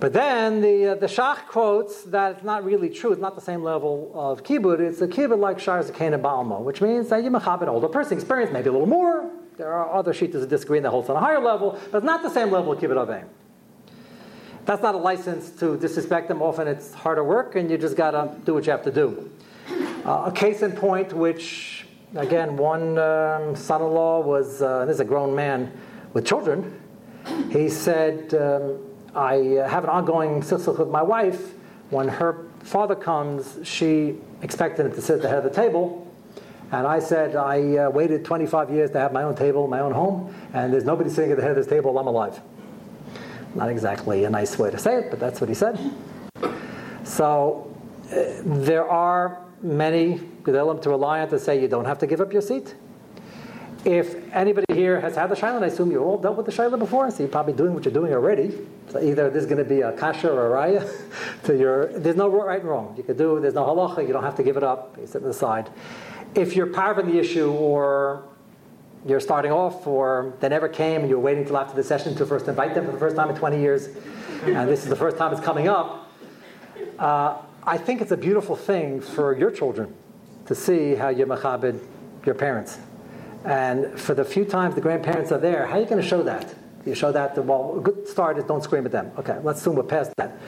[0.00, 3.10] But then the, uh, the Shach quotes that it's not really true.
[3.10, 4.78] It's not the same level of kibbud.
[4.78, 8.16] It's a kibbud like Shar Zakena Ba'alma, which means that you mechab an older person,
[8.16, 9.28] experience maybe a little more.
[9.56, 12.06] There are other shittas that disagree and that holds on a higher level, but it's
[12.06, 13.26] not the same level of kibbud avim.
[14.66, 16.42] That's not a license to disrespect them.
[16.42, 19.28] Often it's harder work, and you just got to do what you have to do.
[20.04, 25.04] Uh, a case in point, which again, one um, son-in-law was uh, this is a
[25.04, 25.72] grown man
[26.12, 26.80] with children.
[27.50, 28.32] He said.
[28.34, 28.84] Um,
[29.14, 31.54] I uh, have an ongoing silsuk with my wife.
[31.90, 36.06] When her father comes, she expected him to sit at the head of the table.
[36.70, 39.92] And I said, I uh, waited 25 years to have my own table, my own
[39.92, 42.40] home, and there's nobody sitting at the head of this table while I'm alive.
[43.54, 45.78] Not exactly a nice way to say it, but that's what he said.
[47.04, 47.74] So
[48.12, 52.20] uh, there are many Gedolim to rely on to say you don't have to give
[52.20, 52.74] up your seat.
[53.84, 56.78] If anybody here has had the Shaila, I assume you all dealt with the Shaila
[56.78, 58.52] before, so you're probably doing what you're doing already.
[58.90, 61.86] So either there's going to be a kasha or a raya to your.
[61.86, 62.94] There's no right and wrong.
[62.96, 63.38] You could do.
[63.40, 64.06] There's no halacha.
[64.06, 64.96] You don't have to give it up.
[65.00, 65.70] You sit on the side.
[66.34, 68.24] If you're of the issue, or
[69.06, 72.26] you're starting off, or they never came, and you're waiting till after the session to
[72.26, 73.88] first invite them for the first time in 20 years,
[74.42, 76.10] and this is the first time it's coming up.
[76.98, 79.94] Uh, I think it's a beautiful thing for your children
[80.46, 81.80] to see how you machabed
[82.26, 82.78] your parents.
[83.44, 86.22] And for the few times the grandparents are there, how are you going to show
[86.22, 86.54] that?
[86.84, 89.12] You show that, to, well, a good start is don't scream at them.
[89.18, 90.38] Okay, let's assume we're past that.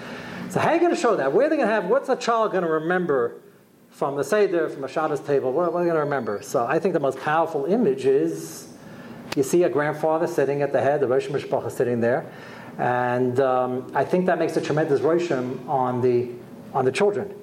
[0.49, 1.32] So how are you going to show that?
[1.32, 3.41] Where are they going to have, what's a child going to remember
[3.91, 5.53] from the Seder, from a Shabbos table?
[5.53, 6.43] What, what are they going to remember?
[6.43, 8.68] So I think the most powerful image is
[9.36, 12.30] you see a grandfather sitting at the head, the Rosh Mishpacha sitting there.
[12.78, 16.30] And um, I think that makes a tremendous roshim on the,
[16.72, 17.34] on the children.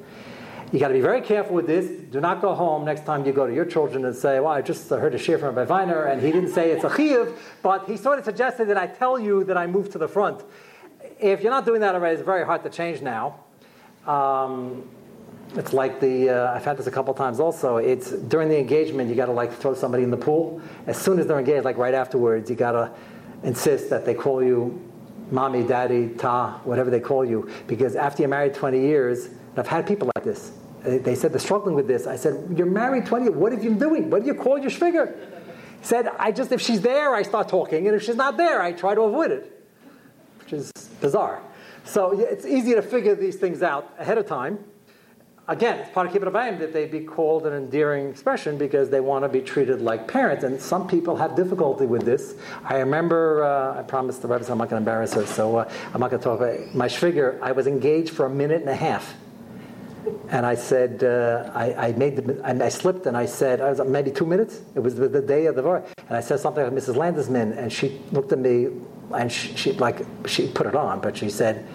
[0.72, 1.88] You got to be very careful with this.
[2.11, 4.61] Do not go home next time you go to your children and say, "Well, I
[4.61, 7.88] just heard a shir from Rabbi Weiner, and he didn't say it's a chiyuv, but
[7.88, 10.43] he sort of suggested that I tell you that I moved to the front."
[11.20, 13.39] If you're not doing that already, it's very hard to change now.
[14.05, 14.89] Um,
[15.55, 17.78] it's like the uh, I've had this a couple times also.
[17.78, 21.18] It's during the engagement you got to like throw somebody in the pool as soon
[21.18, 22.49] as they're engaged, like right afterwards.
[22.49, 22.91] You got to
[23.43, 24.82] insist that they call you
[25.32, 29.30] mommy, daddy, ta, whatever they call you, because after you're married 20 years
[29.60, 30.51] I've had people like this.
[30.84, 32.08] They said they're struggling with this.
[32.08, 34.10] I said, You're married 20 What have you been doing?
[34.10, 35.18] What do you call your shviger?
[35.80, 38.62] He said, I just, if she's there, I start talking, and if she's not there,
[38.62, 39.68] I try to avoid it,
[40.39, 41.41] which is bizarre.
[41.84, 44.60] So it's easy to figure these things out ahead of time.
[45.49, 48.99] Again, it's part of Kibbutz Abayim that they be called an endearing expression because they
[48.99, 50.43] want to be treated like parents.
[50.43, 52.36] And some people have difficulty with this.
[52.66, 55.72] I remember, uh, I promised the Rebbe I'm not going to embarrass her, so uh,
[55.93, 57.41] I'm not going to talk about my shviger.
[57.41, 59.16] I was engaged for a minute and a half
[60.30, 63.70] and I said, uh, I, I, made the, and I slipped and I said, I
[63.70, 64.62] was maybe two minutes.
[64.76, 66.95] It was the, the day of the vote, and I said something like Mrs.
[66.95, 68.68] Landesman, and she looked at me,
[69.14, 71.66] and she, she, like she put it on, but she said,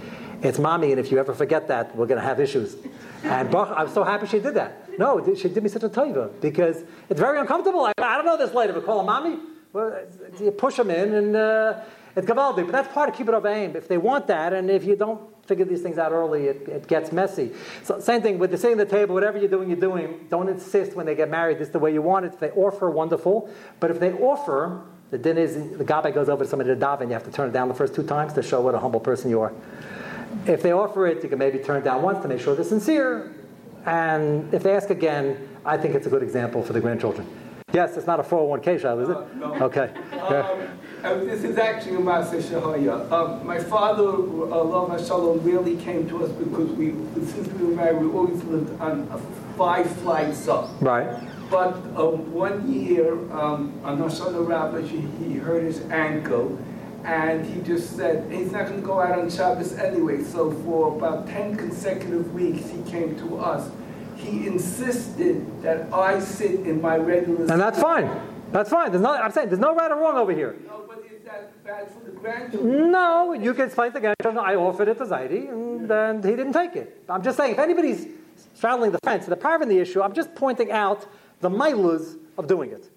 [0.43, 2.76] "It's mommy, and if you ever forget that, we're going to have issues."
[3.24, 4.99] And I'm so happy she did that.
[4.99, 7.85] No, she did me such a taiva because it's very uncomfortable.
[7.85, 9.39] I, I don't know this lady, but call her mommy.
[9.72, 10.05] Well,
[10.41, 11.80] you push them in, and uh,
[12.14, 12.64] it's gavaldi.
[12.64, 13.74] But that's part of Kibbutz Abayim.
[13.74, 16.89] If they want that, and if you don't figure these things out early, it, it
[16.89, 17.53] gets messy.
[17.83, 20.27] So same thing with the sitting at the table, whatever you're doing, you're doing.
[20.31, 22.33] Don't insist when they get married, this is the way you want it.
[22.33, 23.51] If they offer, wonderful.
[23.79, 24.81] But if they offer,
[25.11, 27.51] the din is the gabbai goes over to somebody to daven, you have to turn
[27.51, 29.53] it down the first two times to show what a humble person you are.
[30.47, 32.65] If they offer it, you can maybe turn it down once to make sure they're
[32.65, 33.35] sincere.
[33.85, 37.27] And if they ask again, I think it's a good example for the grandchildren.
[37.75, 39.17] Yes, it's not a 401k shop, is it?
[39.17, 39.55] Uh, no.
[39.67, 39.93] Okay.
[40.23, 40.69] Um,
[41.03, 43.11] uh, this is actually a Maaseh Shahaya.
[43.11, 44.05] Um, my father,
[44.53, 48.81] Allah Shalom, really came to us because we, since we were married, we always lived
[48.81, 49.07] on
[49.57, 50.71] five flights up.
[50.81, 51.09] Right.
[51.51, 56.59] But uh, one year, um, on Hoshana Rabbah, he hurt his ankle,
[57.05, 60.23] and he just said he's not going to go out on Shabbos anyway.
[60.23, 63.71] So for about 10 consecutive weeks, he came to us
[64.23, 67.41] he insisted that I sit in my regular.
[67.51, 68.09] And that's fine.
[68.53, 68.91] That's fine.
[68.91, 70.57] There's no, I'm saying there's no right or wrong over here.
[70.67, 70.85] No,
[72.62, 74.38] No, you can explain to the grandchildren.
[74.45, 77.05] I offered it to Zaidi, and, and he didn't take it.
[77.09, 78.07] I'm just saying, if anybody's
[78.55, 81.07] straddling the fence, the power in the issue, I'm just pointing out
[81.40, 82.90] the milas of doing it.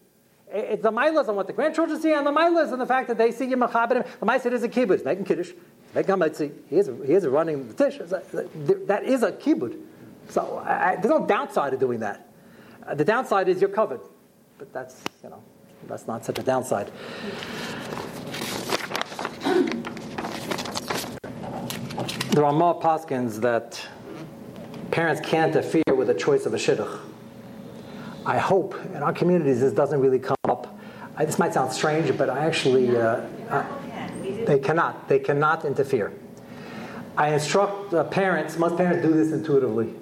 [0.52, 3.18] It's the milas on what the grandchildren see, and the milas on the fact that
[3.18, 4.06] they see you machabed.
[4.20, 5.52] The ma'aser is a kibbutz, making kiddush,
[5.94, 6.52] making hametzi.
[6.70, 7.98] He is, he is running the tish.
[7.98, 9.82] That is a kibbutz.
[10.30, 12.30] So I, there's no downside to doing that.
[12.86, 14.02] Uh, the downside is you're covered,
[14.58, 15.44] but that's you know
[15.88, 16.92] that's not such a downside.
[22.36, 23.82] the Ramah Paskins that
[24.92, 27.00] parents can't interfere with the choice of a shidduch.
[28.26, 30.78] I hope in our communities this doesn't really come up.
[31.16, 33.66] I, this might sound strange, but I actually, uh, I,
[34.46, 35.08] they cannot.
[35.08, 36.12] They cannot interfere.
[37.16, 39.94] I instruct uh, parents, most parents do this intuitively,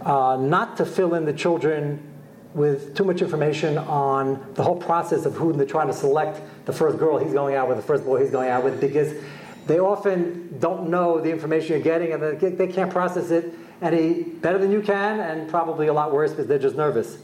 [0.00, 2.13] uh, not to fill in the children
[2.54, 6.72] with too much information on the whole process of who they're trying to select the
[6.72, 9.12] first girl he's going out with, the first boy he's going out with, because
[9.66, 14.58] they often don't know the information you're getting and they can't process it any better
[14.58, 17.18] than you can, and probably a lot worse because they're just nervous.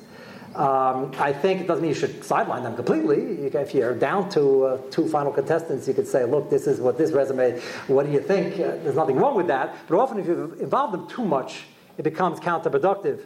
[0.57, 3.21] Um, I think it doesn't mean you should sideline them completely.
[3.21, 6.81] You, if you're down to uh, two final contestants, you could say, look, this is
[6.81, 8.55] what this resume, what do you think?
[8.55, 9.77] Uh, there's nothing wrong with that.
[9.87, 11.67] But often, if you involve them too much,
[11.99, 13.21] it becomes counterproductive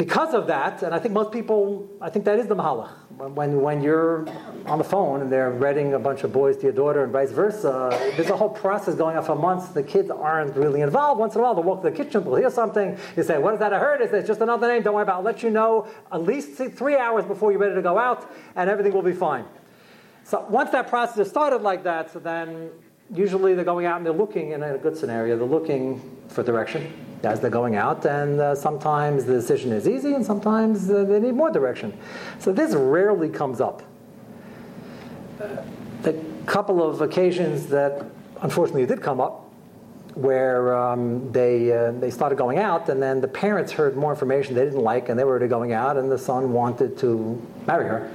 [0.00, 2.90] because of that, and I think most people, I think that is the mahalach.
[3.18, 4.26] When, when you're
[4.64, 7.32] on the phone and they're reading a bunch of boys to your daughter and vice
[7.32, 9.68] versa, there's a whole process going on for months.
[9.68, 11.20] The kids aren't really involved.
[11.20, 12.96] Once in a while, they'll walk to the kitchen, they'll hear something.
[13.14, 14.00] You say, What is that I heard?
[14.00, 14.82] Is It's just another name.
[14.82, 15.18] Don't worry about it.
[15.18, 18.70] I'll let you know at least three hours before you're ready to go out, and
[18.70, 19.44] everything will be fine.
[20.24, 22.70] So once that process is started like that, so then
[23.12, 26.90] usually they're going out and they're looking, in a good scenario, they're looking for direction
[27.22, 31.20] as they're going out, and uh, sometimes the decision is easy, and sometimes uh, they
[31.20, 31.96] need more direction.
[32.38, 33.82] So this rarely comes up.
[36.02, 36.12] The
[36.46, 38.04] couple of occasions that
[38.42, 39.50] unfortunately did come up,
[40.14, 44.54] where um, they uh, they started going out, and then the parents heard more information
[44.54, 47.86] they didn't like, and they were already going out, and the son wanted to marry
[47.86, 48.10] her.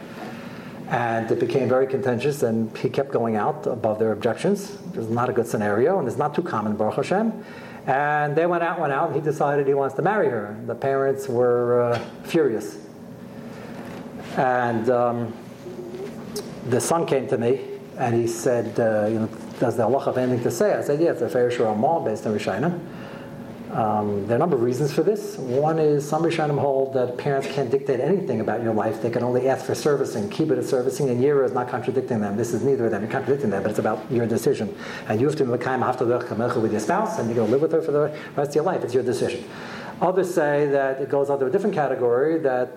[0.89, 4.78] And it became very contentious, and he kept going out above their objections.
[4.93, 7.43] It was not a good scenario, and it's not too common, Baruch Hashem.
[7.88, 10.57] And they went out, went out, and he decided he wants to marry her.
[10.65, 12.77] The parents were uh, furious.
[14.38, 15.33] And um,
[16.67, 17.61] the son came to me,
[17.97, 19.29] and he said, uh, you know,
[19.59, 20.73] does the Allah have anything to say?
[20.73, 22.79] I said, yeah, it's a fair based on Rishonim.
[23.76, 25.38] Um, there are a number of reasons for this.
[25.38, 29.01] One is some Rishonim hold that parents can't dictate anything about your life.
[29.01, 30.30] They can only ask for servicing.
[30.30, 32.38] Kibbut is servicing, and Yira is not contradicting them.
[32.38, 33.01] This is neither of them.
[33.01, 34.73] You're contradicting them, but it's about your decision.
[35.09, 35.61] And you have to be with
[36.71, 38.82] your spouse, and you're going to live with her for the rest of your life.
[38.82, 39.43] It's your decision.
[39.99, 42.69] Others say that it goes under a different category, that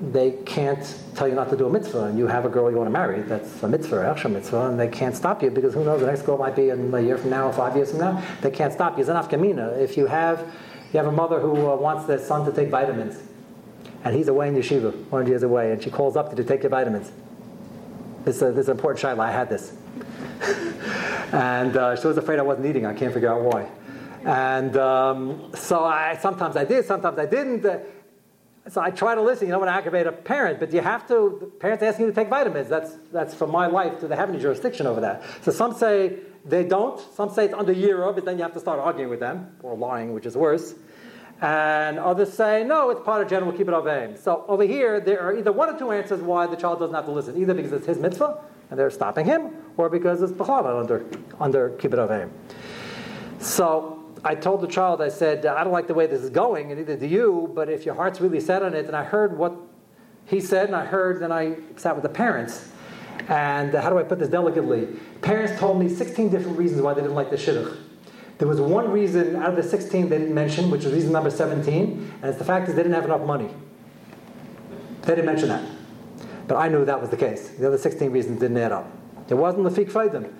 [0.00, 2.76] they can't tell you not to do a mitzvah, and you have a girl you
[2.76, 5.84] want to marry, that's a mitzvah, a mitzvah, and they can't stop you because who
[5.84, 8.00] knows, the next girl might be in a year from now or five years from
[8.00, 8.22] now.
[8.42, 9.00] They can't stop you.
[9.00, 9.78] It's an afkamina.
[9.78, 10.40] If you have,
[10.92, 13.22] you have a mother who uh, wants their son to take vitamins,
[14.04, 16.70] and he's away in yeshiva, one years away, and she calls up to take your
[16.70, 17.10] vitamins.
[18.24, 19.20] This, uh, this is an important shaila.
[19.20, 19.74] I had this.
[21.32, 22.84] and uh, she was afraid I wasn't eating.
[22.84, 23.66] I can't figure out why.
[24.26, 27.64] And um, so I, sometimes I did, sometimes I didn't.
[28.68, 29.46] So I try to listen.
[29.46, 31.38] You don't want to aggravate a parent, but you have to.
[31.40, 32.68] The parents asking you to take vitamins.
[32.68, 34.00] That's that's for my life.
[34.00, 35.22] Do they have any jurisdiction over that?
[35.42, 37.00] So some say they don't.
[37.14, 39.76] Some say it's under Yira, but then you have to start arguing with them or
[39.76, 40.74] lying, which is worse.
[41.40, 44.16] And others say no, it's part of general kibbut aim.
[44.16, 47.04] So over here, there are either one or two answers why the child doesn't have
[47.04, 47.36] to listen.
[47.40, 51.06] Either because it's his mitzvah and they're stopping him, or because it's b'chala under
[51.38, 52.32] under keep kibbut aim.
[53.38, 56.70] So I told the child, I said, I don't like the way this is going,
[56.70, 59.36] and neither do you, but if your heart's really set on it, and I heard
[59.36, 59.54] what
[60.24, 62.68] he said, and I heard, and I sat with the parents.
[63.28, 64.88] And uh, how do I put this delicately?
[65.22, 67.76] Parents told me 16 different reasons why they didn't like the shidduch.
[68.38, 71.30] There was one reason out of the 16 they didn't mention, which was reason number
[71.30, 73.48] 17, and it's the fact is they didn't have enough money.
[75.02, 75.64] They didn't mention that.
[76.46, 77.48] But I knew that was the case.
[77.50, 78.90] The other 16 reasons didn't add up.
[79.28, 80.36] It wasn't the fig them.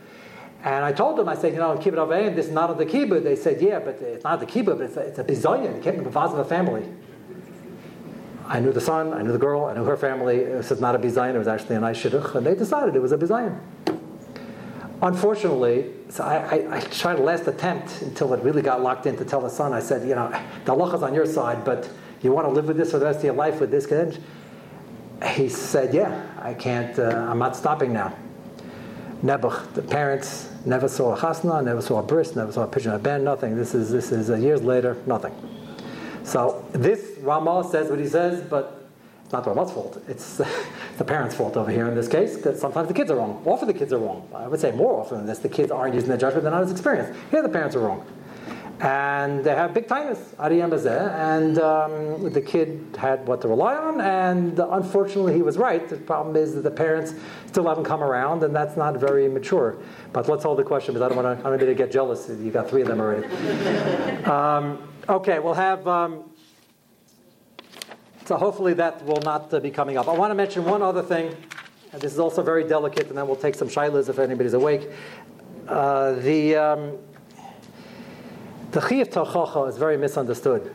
[0.67, 2.85] And I told them, I said, you know, kibbut avayim, this is not of the
[2.85, 3.23] kibbut.
[3.23, 5.77] They said, yeah, but it's not the kibbutz, but it's a, it's a bizayin.
[5.77, 6.85] It can't be the of a family.
[8.49, 10.39] I knew the son, I knew the girl, I knew her family.
[10.39, 12.99] It was not a bizayin, it was actually a nice shidduch, and they decided it
[13.01, 13.61] was a bizayin.
[15.03, 19.17] Unfortunately, so I, I, I, tried a last attempt until it really got locked in
[19.19, 21.89] to tell the son, I said, you know, the Allah is on your side, but
[22.23, 24.21] you want to live with this for the rest of your life with this kid?
[25.33, 28.17] He said, yeah, I can't, uh, I'm not stopping now.
[29.23, 32.93] Nebuch, the parents never saw a chasna, never saw a bris, never saw a pidyon
[32.93, 33.57] haben, nothing.
[33.57, 35.35] This is this is uh, years later, nothing.
[36.25, 38.89] So this Ramah says what he says, but
[39.25, 40.03] it's not the Ramah's fault.
[40.09, 40.41] It's
[40.99, 43.43] the parents' fault over here in this case, because sometimes the kids are wrong.
[43.45, 44.29] Often the kids are wrong.
[44.35, 46.63] I would say more often than this, the kids aren't using their judgment, they're not
[46.63, 47.19] as experienced.
[47.31, 48.05] Here the parents are wrong
[48.81, 50.71] and they have big tinus, Ariyam
[51.15, 55.89] and um, the kid had what to rely on, and unfortunately he was right.
[55.89, 57.15] The problem is that the parents
[57.47, 59.79] still haven't come around, and that's not very mature.
[60.13, 62.29] But let's hold the question because I don't want don't to get jealous.
[62.29, 63.27] You've got three of them already.
[64.25, 65.89] um, okay, we'll have.
[65.89, 66.31] Um,
[68.27, 70.09] so hopefully that will not uh, be coming up.
[70.09, 71.35] I want to mention one other thing.
[71.93, 74.91] And this is also very delicate, and then we'll take some shilas if anybody's awake
[75.67, 76.57] Uh, the
[78.77, 80.75] um, the chiyuv tochacha is very misunderstood.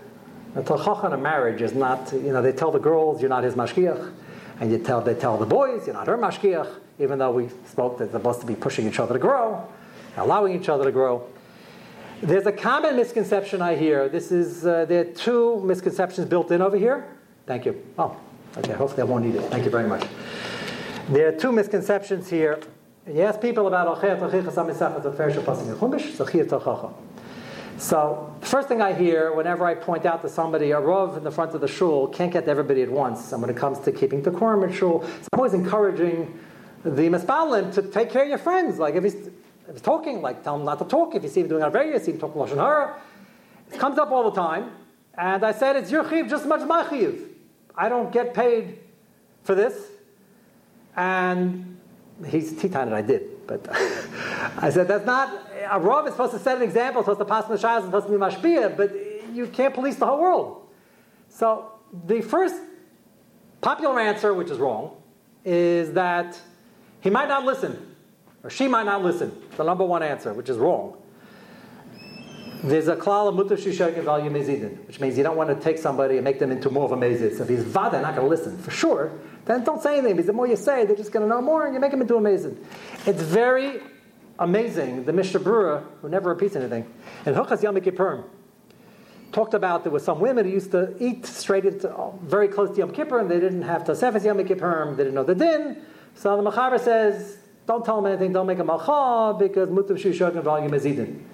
[0.53, 3.43] The tochacha in a marriage is not, you know, they tell the girls you're not
[3.43, 4.11] his mashgiach,
[4.59, 6.67] and you tell they tell the boys you're not her mashgiach,
[6.99, 9.67] even though we spoke that they're supposed to be pushing each other to grow,
[10.17, 11.27] allowing each other to grow.
[12.21, 14.07] There's a common misconception I hear.
[14.07, 17.05] This is uh, there are two misconceptions built in over here.
[17.47, 17.83] Thank you.
[17.97, 18.15] Oh,
[18.57, 18.73] okay.
[18.73, 19.41] Hopefully I won't need it.
[19.49, 20.05] Thank you very much.
[21.09, 22.59] There are two misconceptions here.
[23.07, 23.87] You ask people about
[27.81, 31.23] so, the first thing I hear whenever I point out to somebody a rov in
[31.23, 33.31] the front of the shul can't get to everybody at once.
[33.31, 36.39] And when it comes to keeping the quorum at shul, I'm always encouraging
[36.83, 38.77] the mispalim to take care of your friends.
[38.77, 39.31] Like if he's, if
[39.71, 41.15] he's talking, like tell him not to talk.
[41.15, 43.01] If you see him doing Arveya, see him talking Lashon Hara.
[43.73, 44.73] It comes up all the time.
[45.17, 47.29] And I said, it's your chiv just as much as my chiv.
[47.75, 48.77] I don't get paid
[49.41, 49.73] for this.
[50.95, 51.79] And
[52.27, 53.30] he's Titan I did.
[53.51, 53.67] But
[54.57, 57.45] I said, that's not a Rav is supposed to set an example, supposed to pass
[57.45, 58.91] the Shaz, supposed to be mashpia, but
[59.33, 60.67] you can't police the whole world.
[61.27, 61.71] So
[62.05, 62.55] the first
[63.59, 64.95] popular answer, which is wrong,
[65.43, 66.39] is that
[67.01, 67.95] he might not listen,
[68.43, 69.35] or she might not listen.
[69.57, 70.97] The number one answer, which is wrong.
[72.63, 75.55] There's a klal of mutar shishak and value mezidin, which means you don't want to
[75.55, 77.35] take somebody and make them into more of a mezid.
[77.35, 79.11] So if he's vada, not going to listen for sure.
[79.45, 81.65] Then don't say anything because the more you say, they're just going to know more,
[81.65, 82.57] and you make them into a mezid.
[83.05, 83.81] It's very
[84.39, 85.05] amazing.
[85.05, 86.91] The Mishnah Brura, who never repeats anything,
[87.25, 88.23] and Hilchos Yom Kippur
[89.31, 92.69] talked about there were some women who used to eat straight into uh, very close
[92.71, 95.77] to Yom Kippur, and they didn't have Tosefes Yom Kippur, they didn't know the din.
[96.15, 100.35] So the Machaber says, don't tell them anything, don't make a malcha, because mutav shishog
[100.35, 101.25] and volume is eaten.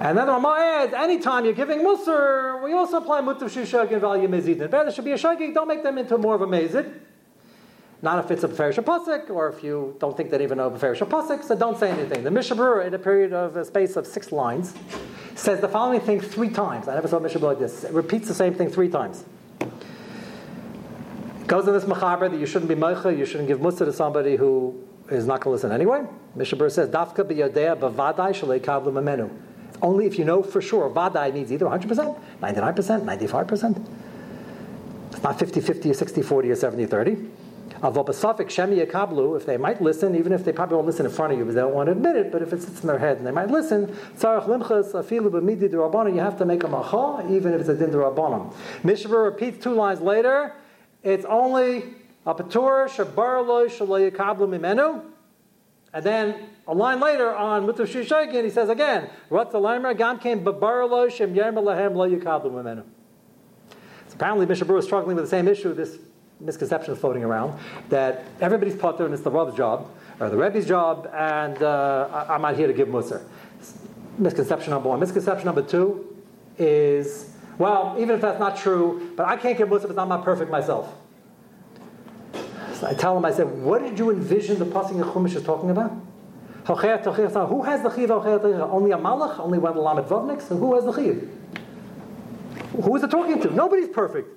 [0.00, 4.34] And then the Ramah adds, anytime you're giving musr, we also apply mutav shishog and
[4.34, 4.70] is eaten.
[4.70, 7.00] There should be a shagig, don't make them into more of a mezid.
[8.02, 10.98] Not if it's a Beferish Pasuk, or if you don't think that even know Beferish
[10.98, 12.22] Pasuk, so don't say anything.
[12.22, 14.74] The Mishnah Berurah, in a period of a space of six lines,
[15.36, 16.86] says the following thing three times.
[16.86, 17.84] I never saw a Mishnah Berurah like this.
[17.84, 19.24] It repeats the same thing three times.
[19.60, 23.92] It goes in this Machaber that you shouldn't be Meicha, you shouldn't give Musa to
[23.92, 24.74] somebody who
[25.08, 26.04] is not going to listen anyway.
[26.34, 29.30] Mishnah Berurah says, Dafka b'yodea b'vadai shalei kavlu memenu.
[29.84, 33.86] Only if you know for sure, vadai means either 100%, 99%, 95%.
[35.12, 37.16] It's not 50 50 or 60 40 or 70 30.
[37.82, 41.34] Avobasafik Shemi Yakablu, if they might listen, even if they probably won't listen in front
[41.34, 42.98] of you because they don't want to admit it, but if it sits in their
[42.98, 47.52] head and they might listen, Limchas Afilu B'midi you have to make a macha, even
[47.52, 48.54] if it's a Din D'Rabbanan.
[48.84, 50.54] Mishra repeats two lines later,
[51.02, 51.84] it's only
[52.24, 55.02] a Patur Shabar Lo Shalay Yakablu Mimenu,
[55.94, 59.08] and then a line later on Mutav Shishaykin, he says again,
[64.12, 65.98] apparently Mishnah Berurah is struggling with the same issue, this
[66.40, 67.58] misconception floating around
[67.90, 69.88] that everybody's potter and it's the Rav's job
[70.18, 73.22] or the Rebbe's job, and uh, I'm not here to give Musar.
[74.18, 74.98] Misconception number one.
[74.98, 76.16] Misconception number two
[76.58, 80.50] is well, even if that's not true, but I can't give because I'm not perfect
[80.50, 80.92] myself.
[82.82, 85.70] I tell him, I said, what did you envision the passing of Chumash is talking
[85.70, 85.92] about?
[86.66, 88.10] Who has the chiv?
[88.10, 89.38] Only a malach?
[89.38, 90.50] Only one of the lamed vovniks?
[90.50, 91.30] And who has the chiv?
[92.82, 93.54] Who is it talking to?
[93.54, 94.28] Nobody's perfect.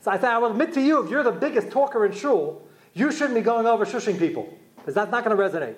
[0.00, 2.62] So I said, I will admit to you, if you're the biggest talker in shul,
[2.94, 5.74] you shouldn't be going over shushing people, because that's not going to resonate.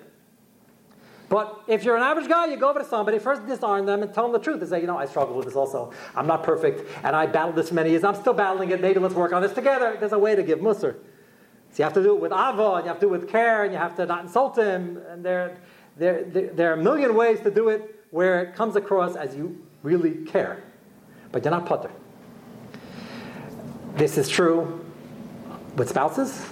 [1.27, 4.13] But if you're an average guy, you go over to somebody, first disarm them and
[4.13, 5.91] tell them the truth and say, you know, I struggle with this also.
[6.15, 8.03] I'm not perfect, and I battled this many years.
[8.03, 8.81] I'm still battling it.
[8.81, 9.97] Maybe let's work on this together.
[9.99, 10.97] There's a way to give musr.
[11.71, 13.29] So you have to do it with ava, and you have to do it with
[13.29, 15.01] care, and you have to not insult him.
[15.09, 15.57] And there,
[15.95, 19.57] there, there, are a million ways to do it where it comes across as you
[19.81, 20.63] really care.
[21.31, 21.89] But you're not putter.
[23.95, 24.83] This is true
[25.77, 26.45] with spouses.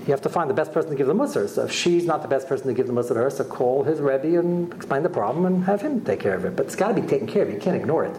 [0.00, 1.48] You have to find the best person to give the mussar.
[1.48, 3.84] So if she's not the best person to give the musr to her, so call
[3.84, 6.56] his rebbe and explain the problem and have him take care of it.
[6.56, 7.50] But it's got to be taken care of.
[7.50, 8.18] You can't ignore it.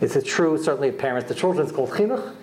[0.00, 1.66] This is true certainly of parents to children.
[1.66, 2.34] It's called chinuch.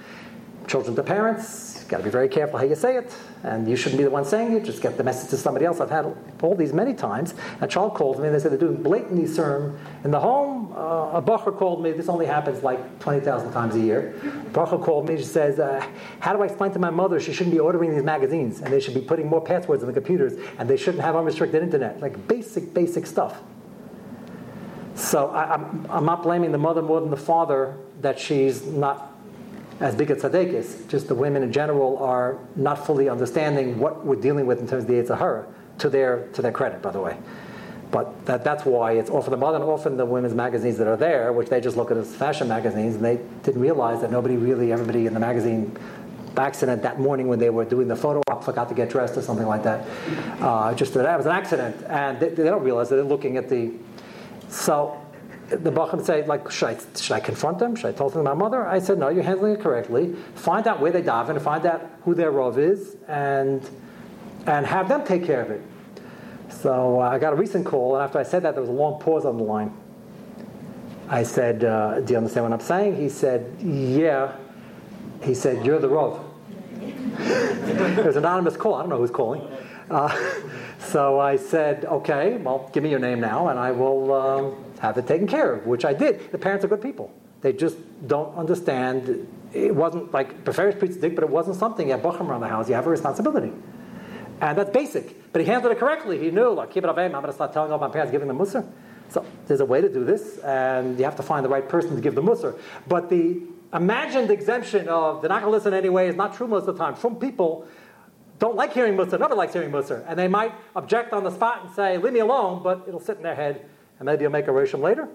[0.67, 3.97] Children to parents got to be very careful how you say it, and you shouldn't
[3.97, 4.63] be the one saying it.
[4.63, 5.79] Just get the message to somebody else.
[5.79, 7.33] I've had all these many times.
[7.61, 10.71] A child called me and they said they're doing blatant serm in the home.
[10.73, 11.91] Uh, a bacher called me.
[11.91, 14.15] This only happens like twenty thousand times a year.
[14.17, 15.17] A bacher called me.
[15.17, 15.85] She says, uh,
[16.19, 18.79] "How do I explain to my mother she shouldn't be ordering these magazines and they
[18.79, 21.99] should be putting more passwords in the computers and they shouldn't have unrestricted internet?
[21.99, 23.41] Like basic, basic stuff."
[24.95, 29.14] So I, I'm, I'm not blaming the mother more than the father that she's not
[29.79, 30.87] as big as tzaddikus.
[30.87, 34.83] Just the women in general are not fully understanding what we're dealing with in terms
[34.83, 35.45] of the yetzer hara,
[35.79, 37.17] to their, to their credit, by the way.
[37.91, 41.31] But that, that's why it's often the modern, often the women's magazines that are there,
[41.31, 44.71] which they just look at as fashion magazines, and they didn't realize that nobody really,
[44.71, 45.77] everybody in the magazine
[46.37, 49.21] accident that morning when they were doing the photo op, forgot to get dressed or
[49.21, 49.87] something like that.
[50.41, 53.49] Uh, just that was an accident, and they, they don't realize that they're looking at
[53.49, 53.71] the.
[54.49, 55.01] So
[55.49, 57.75] the Bacham say, like, should I, should I confront them?
[57.75, 58.65] Should I tell them to my mother?
[58.65, 60.15] I said, no, you're handling it correctly.
[60.35, 63.67] Find out where they daven, find out who their rov is, and
[64.47, 65.61] and have them take care of it.
[66.49, 68.73] So uh, I got a recent call, and after I said that, there was a
[68.73, 69.73] long pause on the line.
[71.09, 74.35] I said, uh, "Do you understand what I'm saying?" He said, "Yeah."
[75.23, 76.23] He said, "You're the rov."
[76.81, 78.75] it was an anonymous call.
[78.75, 79.41] I don't know who's calling.
[79.89, 80.15] Uh,
[80.79, 84.97] so I said, "Okay, well, give me your name now, and I will um, have
[84.97, 86.31] it taken care of." Which I did.
[86.31, 87.11] The parents are good people.
[87.41, 89.27] They just don't understand.
[89.53, 91.87] It wasn't like Beferish Pizza Dick, but it wasn't something.
[91.87, 92.67] You have Bacham around the house.
[92.67, 93.53] You have a responsibility.
[94.41, 95.31] And that's basic.
[95.31, 96.17] But he handled it correctly.
[96.17, 96.91] He knew, like, keep it eh?
[97.05, 98.65] I'm going to start telling all my parents, giving them musr.
[99.09, 101.95] So there's a way to do this, and you have to find the right person
[101.95, 102.59] to give the musr.
[102.87, 103.41] But the
[103.73, 106.83] imagined exemption of they're not going to listen anyway is not true most of the
[106.83, 106.95] time.
[106.95, 107.67] Some people
[108.39, 111.63] don't like hearing musr, never likes hearing musr, and they might object on the spot
[111.63, 113.65] and say, leave me alone, but it'll sit in their head,
[113.99, 115.07] and maybe you'll make a rishim later.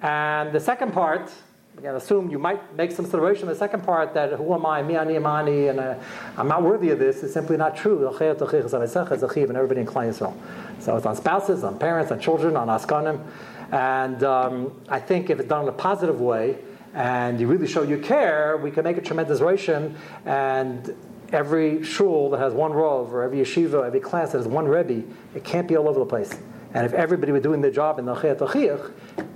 [0.00, 1.32] And the second part,
[1.78, 3.48] Again, assume you might make some consideration.
[3.48, 5.94] The second part that who am I, me, ani, amani, and uh,
[6.36, 8.06] I'm not worthy of this is simply not true.
[8.06, 10.34] And everybody in Yisrael.
[10.80, 13.24] So it's on spouses, on parents, on children, on askanim.
[13.72, 16.58] And um, I think if it's done in a positive way,
[16.92, 19.96] and you really show you care, we can make a tremendous ration.
[20.26, 20.94] And
[21.32, 25.04] every shul that has one rov, or every yeshiva, every class that has one rebbe,
[25.34, 26.38] it can't be all over the place.
[26.74, 28.14] And if everybody were doing their job in the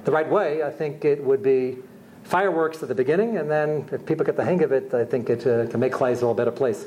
[0.04, 1.78] the right way, I think it would be
[2.24, 5.30] fireworks at the beginning, and then if people get the hang of it, I think
[5.30, 6.86] it uh, can make Klal Yisrael a better place.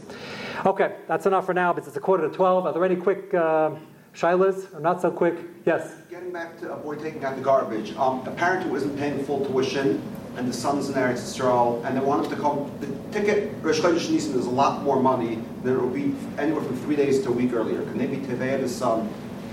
[0.65, 2.65] Okay, that's enough for now, because it's a quarter to 12.
[2.65, 3.71] Are there any quick uh,
[4.13, 5.35] shilas, or not so quick?
[5.65, 5.93] Yes?
[6.09, 9.23] Getting back to a boy taking out the garbage, um, a parent who isn't paying
[9.23, 10.01] full tuition,
[10.35, 12.87] and the son's in Eretz Yisrael, and they want him to come, the
[13.17, 16.75] ticket, Rosh Chodesh Nisan, is a lot more money than it will be anywhere from
[16.77, 17.81] three days to a week earlier.
[17.83, 19.09] Can they be Tevei the son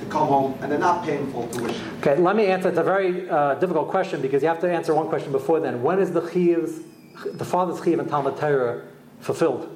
[0.06, 1.80] to come home and they're not paying full tuition.
[1.98, 2.68] Okay, let me answer.
[2.68, 5.82] It's a very uh, difficult question because you have to answer one question before then.
[5.82, 6.80] When is the chiyuv's,
[7.24, 8.82] the father's chiyuv in Talmud Torah
[9.20, 9.74] fulfilled?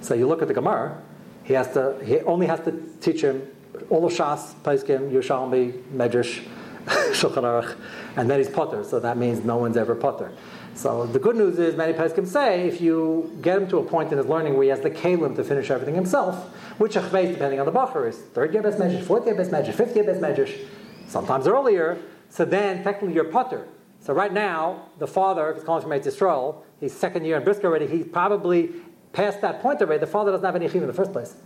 [0.00, 1.02] So you look at the Gemara.
[1.44, 1.98] He has to.
[2.04, 3.46] He only has to teach him
[3.90, 6.42] all of Shas, Paiskim, Yerushalmi, Medrash,
[6.86, 7.76] Shulchan Aruch,
[8.16, 8.82] and then he's potter.
[8.84, 10.32] So that means no one's ever potter.
[10.76, 14.12] So the good news is, many Peskim say, if you get him to a point
[14.12, 16.36] in his learning where he has the kalim to finish everything himself,
[16.78, 19.72] which achveis, depending on the bacher, is third year Beis Medrash, fourth year Beis Medrash,
[19.72, 20.66] fifth year Beis Medrash,
[21.08, 21.98] sometimes earlier.
[22.28, 23.66] So then, technically, you're putter.
[24.00, 27.44] So right now, the father, if he's calling from Eretz Yisrael, he's second year in
[27.44, 27.86] Brisker already.
[27.86, 28.72] He's probably
[29.14, 30.00] past that point already.
[30.00, 31.36] The father doesn't have any chiv in the first place.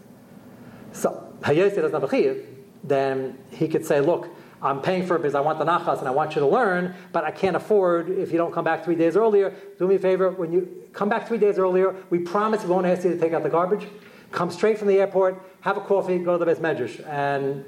[0.92, 2.44] So Hayesi doesn't have a chiv.
[2.82, 4.28] Then he could say, look,
[4.62, 6.94] I'm paying for it because I want the nachas and I want you to learn,
[7.12, 9.54] but I can't afford if you don't come back three days earlier.
[9.78, 12.86] Do me a favor, when you come back three days earlier, we promise we won't
[12.86, 13.86] ask you to take out the garbage.
[14.32, 17.04] Come straight from the airport, have a coffee, go to the Beis Medrash.
[17.08, 17.64] And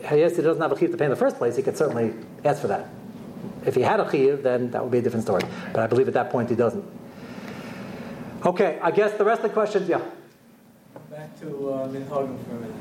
[0.00, 2.14] yes, he doesn't have a chiv to pay in the first place, he could certainly
[2.44, 2.88] ask for that.
[3.64, 5.42] If he had a chiv, then that would be a different story.
[5.72, 6.84] But I believe at that point he doesn't.
[8.44, 10.00] Okay, I guess the rest of the questions, yeah.
[11.10, 12.76] Back to uh, Minhagim for a minute.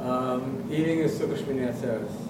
[0.00, 2.29] Um, eating a Sukkot Shmini.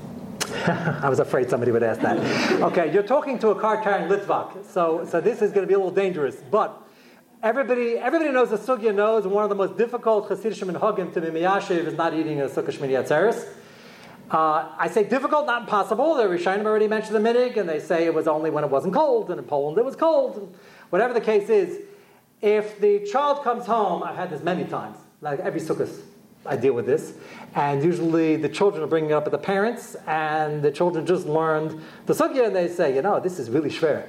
[0.67, 2.19] I was afraid somebody would ask that.
[2.63, 5.75] Okay, you're talking to a card carrying Litvak, so, so this is going to be
[5.75, 6.37] a little dangerous.
[6.51, 6.77] But
[7.43, 11.21] everybody, everybody knows the Sugya knows one of the most difficult Chassidish and Hagim to
[11.21, 13.47] be Miyashiv is not eating a Sukkah Shmini Atzeres.
[14.31, 16.15] Uh, I say difficult, not impossible.
[16.15, 18.95] The Rishonim already mentioned the minig, and they say it was only when it wasn't
[18.95, 20.57] cold, and in Poland it was cold.
[20.91, 21.81] Whatever the case is,
[22.41, 25.89] if the child comes home, I've had this many times, like every sukkah,
[26.47, 27.15] I deal with this.
[27.55, 31.81] And usually the children are bringing up at the parents, and the children just learned
[32.07, 34.07] the sukkah, and they say, you know, this is really schwer.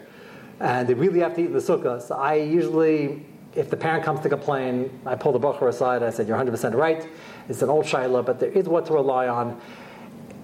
[0.60, 2.02] And they really have to eat the sukkah.
[2.02, 3.26] So I usually,
[3.56, 6.04] if the parent comes to complain, I pull the bacher aside.
[6.04, 7.08] I said, you're 100% right.
[7.50, 9.60] It's an old shaila, but there is what to rely on.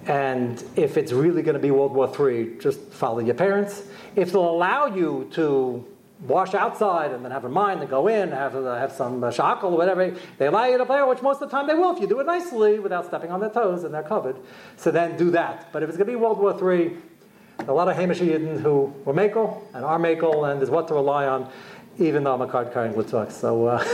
[0.06, 3.84] And if it's really going to be World War III, just follow your parents.
[4.16, 5.86] If they'll allow you to
[6.20, 9.30] wash outside and then have a mind and go in, have, uh, have some uh,
[9.30, 10.14] shackle or whatever.
[10.38, 12.18] They allow you to play, which most of the time they will if you do
[12.20, 14.36] it nicely without stepping on their toes and they're covered.
[14.76, 15.72] So then do that.
[15.72, 16.96] But if it's going to be World War III,
[17.66, 20.94] a lot of Hamish Yidden who were Makel and are Makel, and there's what to
[20.94, 21.50] rely on,
[21.98, 23.30] even though I'm a card carrying Litvak.
[23.30, 23.84] So uh,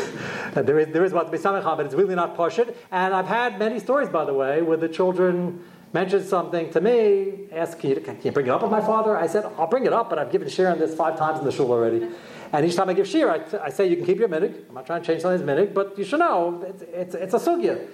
[0.63, 2.75] there, is, there is what to be Samech but it's really not Pashit.
[2.91, 5.63] And I've had many stories, by the way, where the children
[5.95, 9.17] mentioned something to me, asked, can you, can you bring it up with my father?
[9.17, 11.53] I said, I'll bring it up, but I've given Sharon this five times in the
[11.53, 12.09] shul already.
[12.53, 14.69] And each time I give shir, I, t- I say you can keep your minig.
[14.69, 17.39] I'm not trying to change somebody's minig, but you should know it's, it's, it's a
[17.39, 17.89] sugya.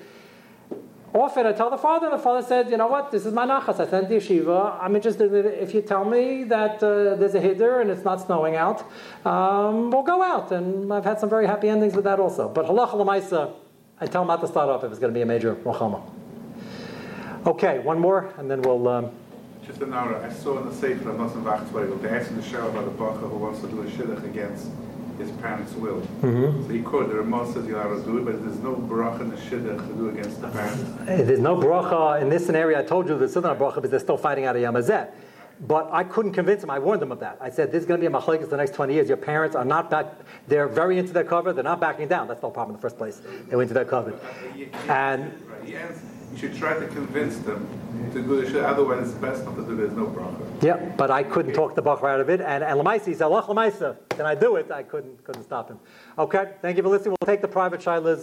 [1.14, 3.46] often I tell the father, and the father said, you know what, this is my
[3.46, 3.80] nachas.
[3.80, 4.82] I sent the yeshiva.
[4.82, 8.24] I'm interested in if you tell me that uh, there's a hiddur and it's not
[8.24, 8.80] snowing out,
[9.26, 10.52] um, we'll go out.
[10.52, 12.48] And I've had some very happy endings with that also.
[12.48, 13.52] But halacha lemaisa,
[14.00, 16.02] I tell him not to start off if it's going to be a major mochama.
[17.46, 18.86] Okay, one more, and then we'll.
[18.88, 19.10] Um,
[19.66, 22.42] Just an hour, I saw in the Sefer of Nosson Wachtfogel, they asked in the
[22.42, 24.68] shower about a bacha who wants to do a shidduch against
[25.18, 26.00] his parents' will.
[26.22, 26.62] Mm-hmm.
[26.66, 29.20] So he could, the Ramah says you're allowed to do it, but there's no bracha
[29.20, 30.82] in the shidduch to do against the parents.
[31.08, 32.78] Eh, There's no bracha in this scenario.
[32.78, 35.12] I told you there's still not a bracha because they're still fighting out of Yamazet.
[35.66, 36.70] But I couldn't convince him.
[36.70, 37.36] I warned them of that.
[37.38, 39.08] I said, this is going to be a machlekes the next 20 years.
[39.08, 40.06] Your parents are not back.
[40.48, 41.52] They're very into their cover.
[41.52, 42.28] They're not backing down.
[42.28, 43.20] That's no problem in the first place.
[43.48, 44.18] They went into their cover.
[44.88, 46.00] And Right, he ends-
[46.32, 47.66] You should try to convince them
[48.12, 50.62] to do the otherwise it's best not to do, there's no bracha.
[50.62, 52.40] yeah, but I couldn't talk the bracha out of it.
[52.40, 53.96] And, and Lamaisi, said, Allah Lamaisa.
[54.10, 54.70] Can I do it?
[54.70, 55.78] I couldn't, couldn't stop him.
[56.18, 57.16] Okay, thank you for listening.
[57.20, 58.18] We'll take the private shilas.
[58.18, 58.22] Uh,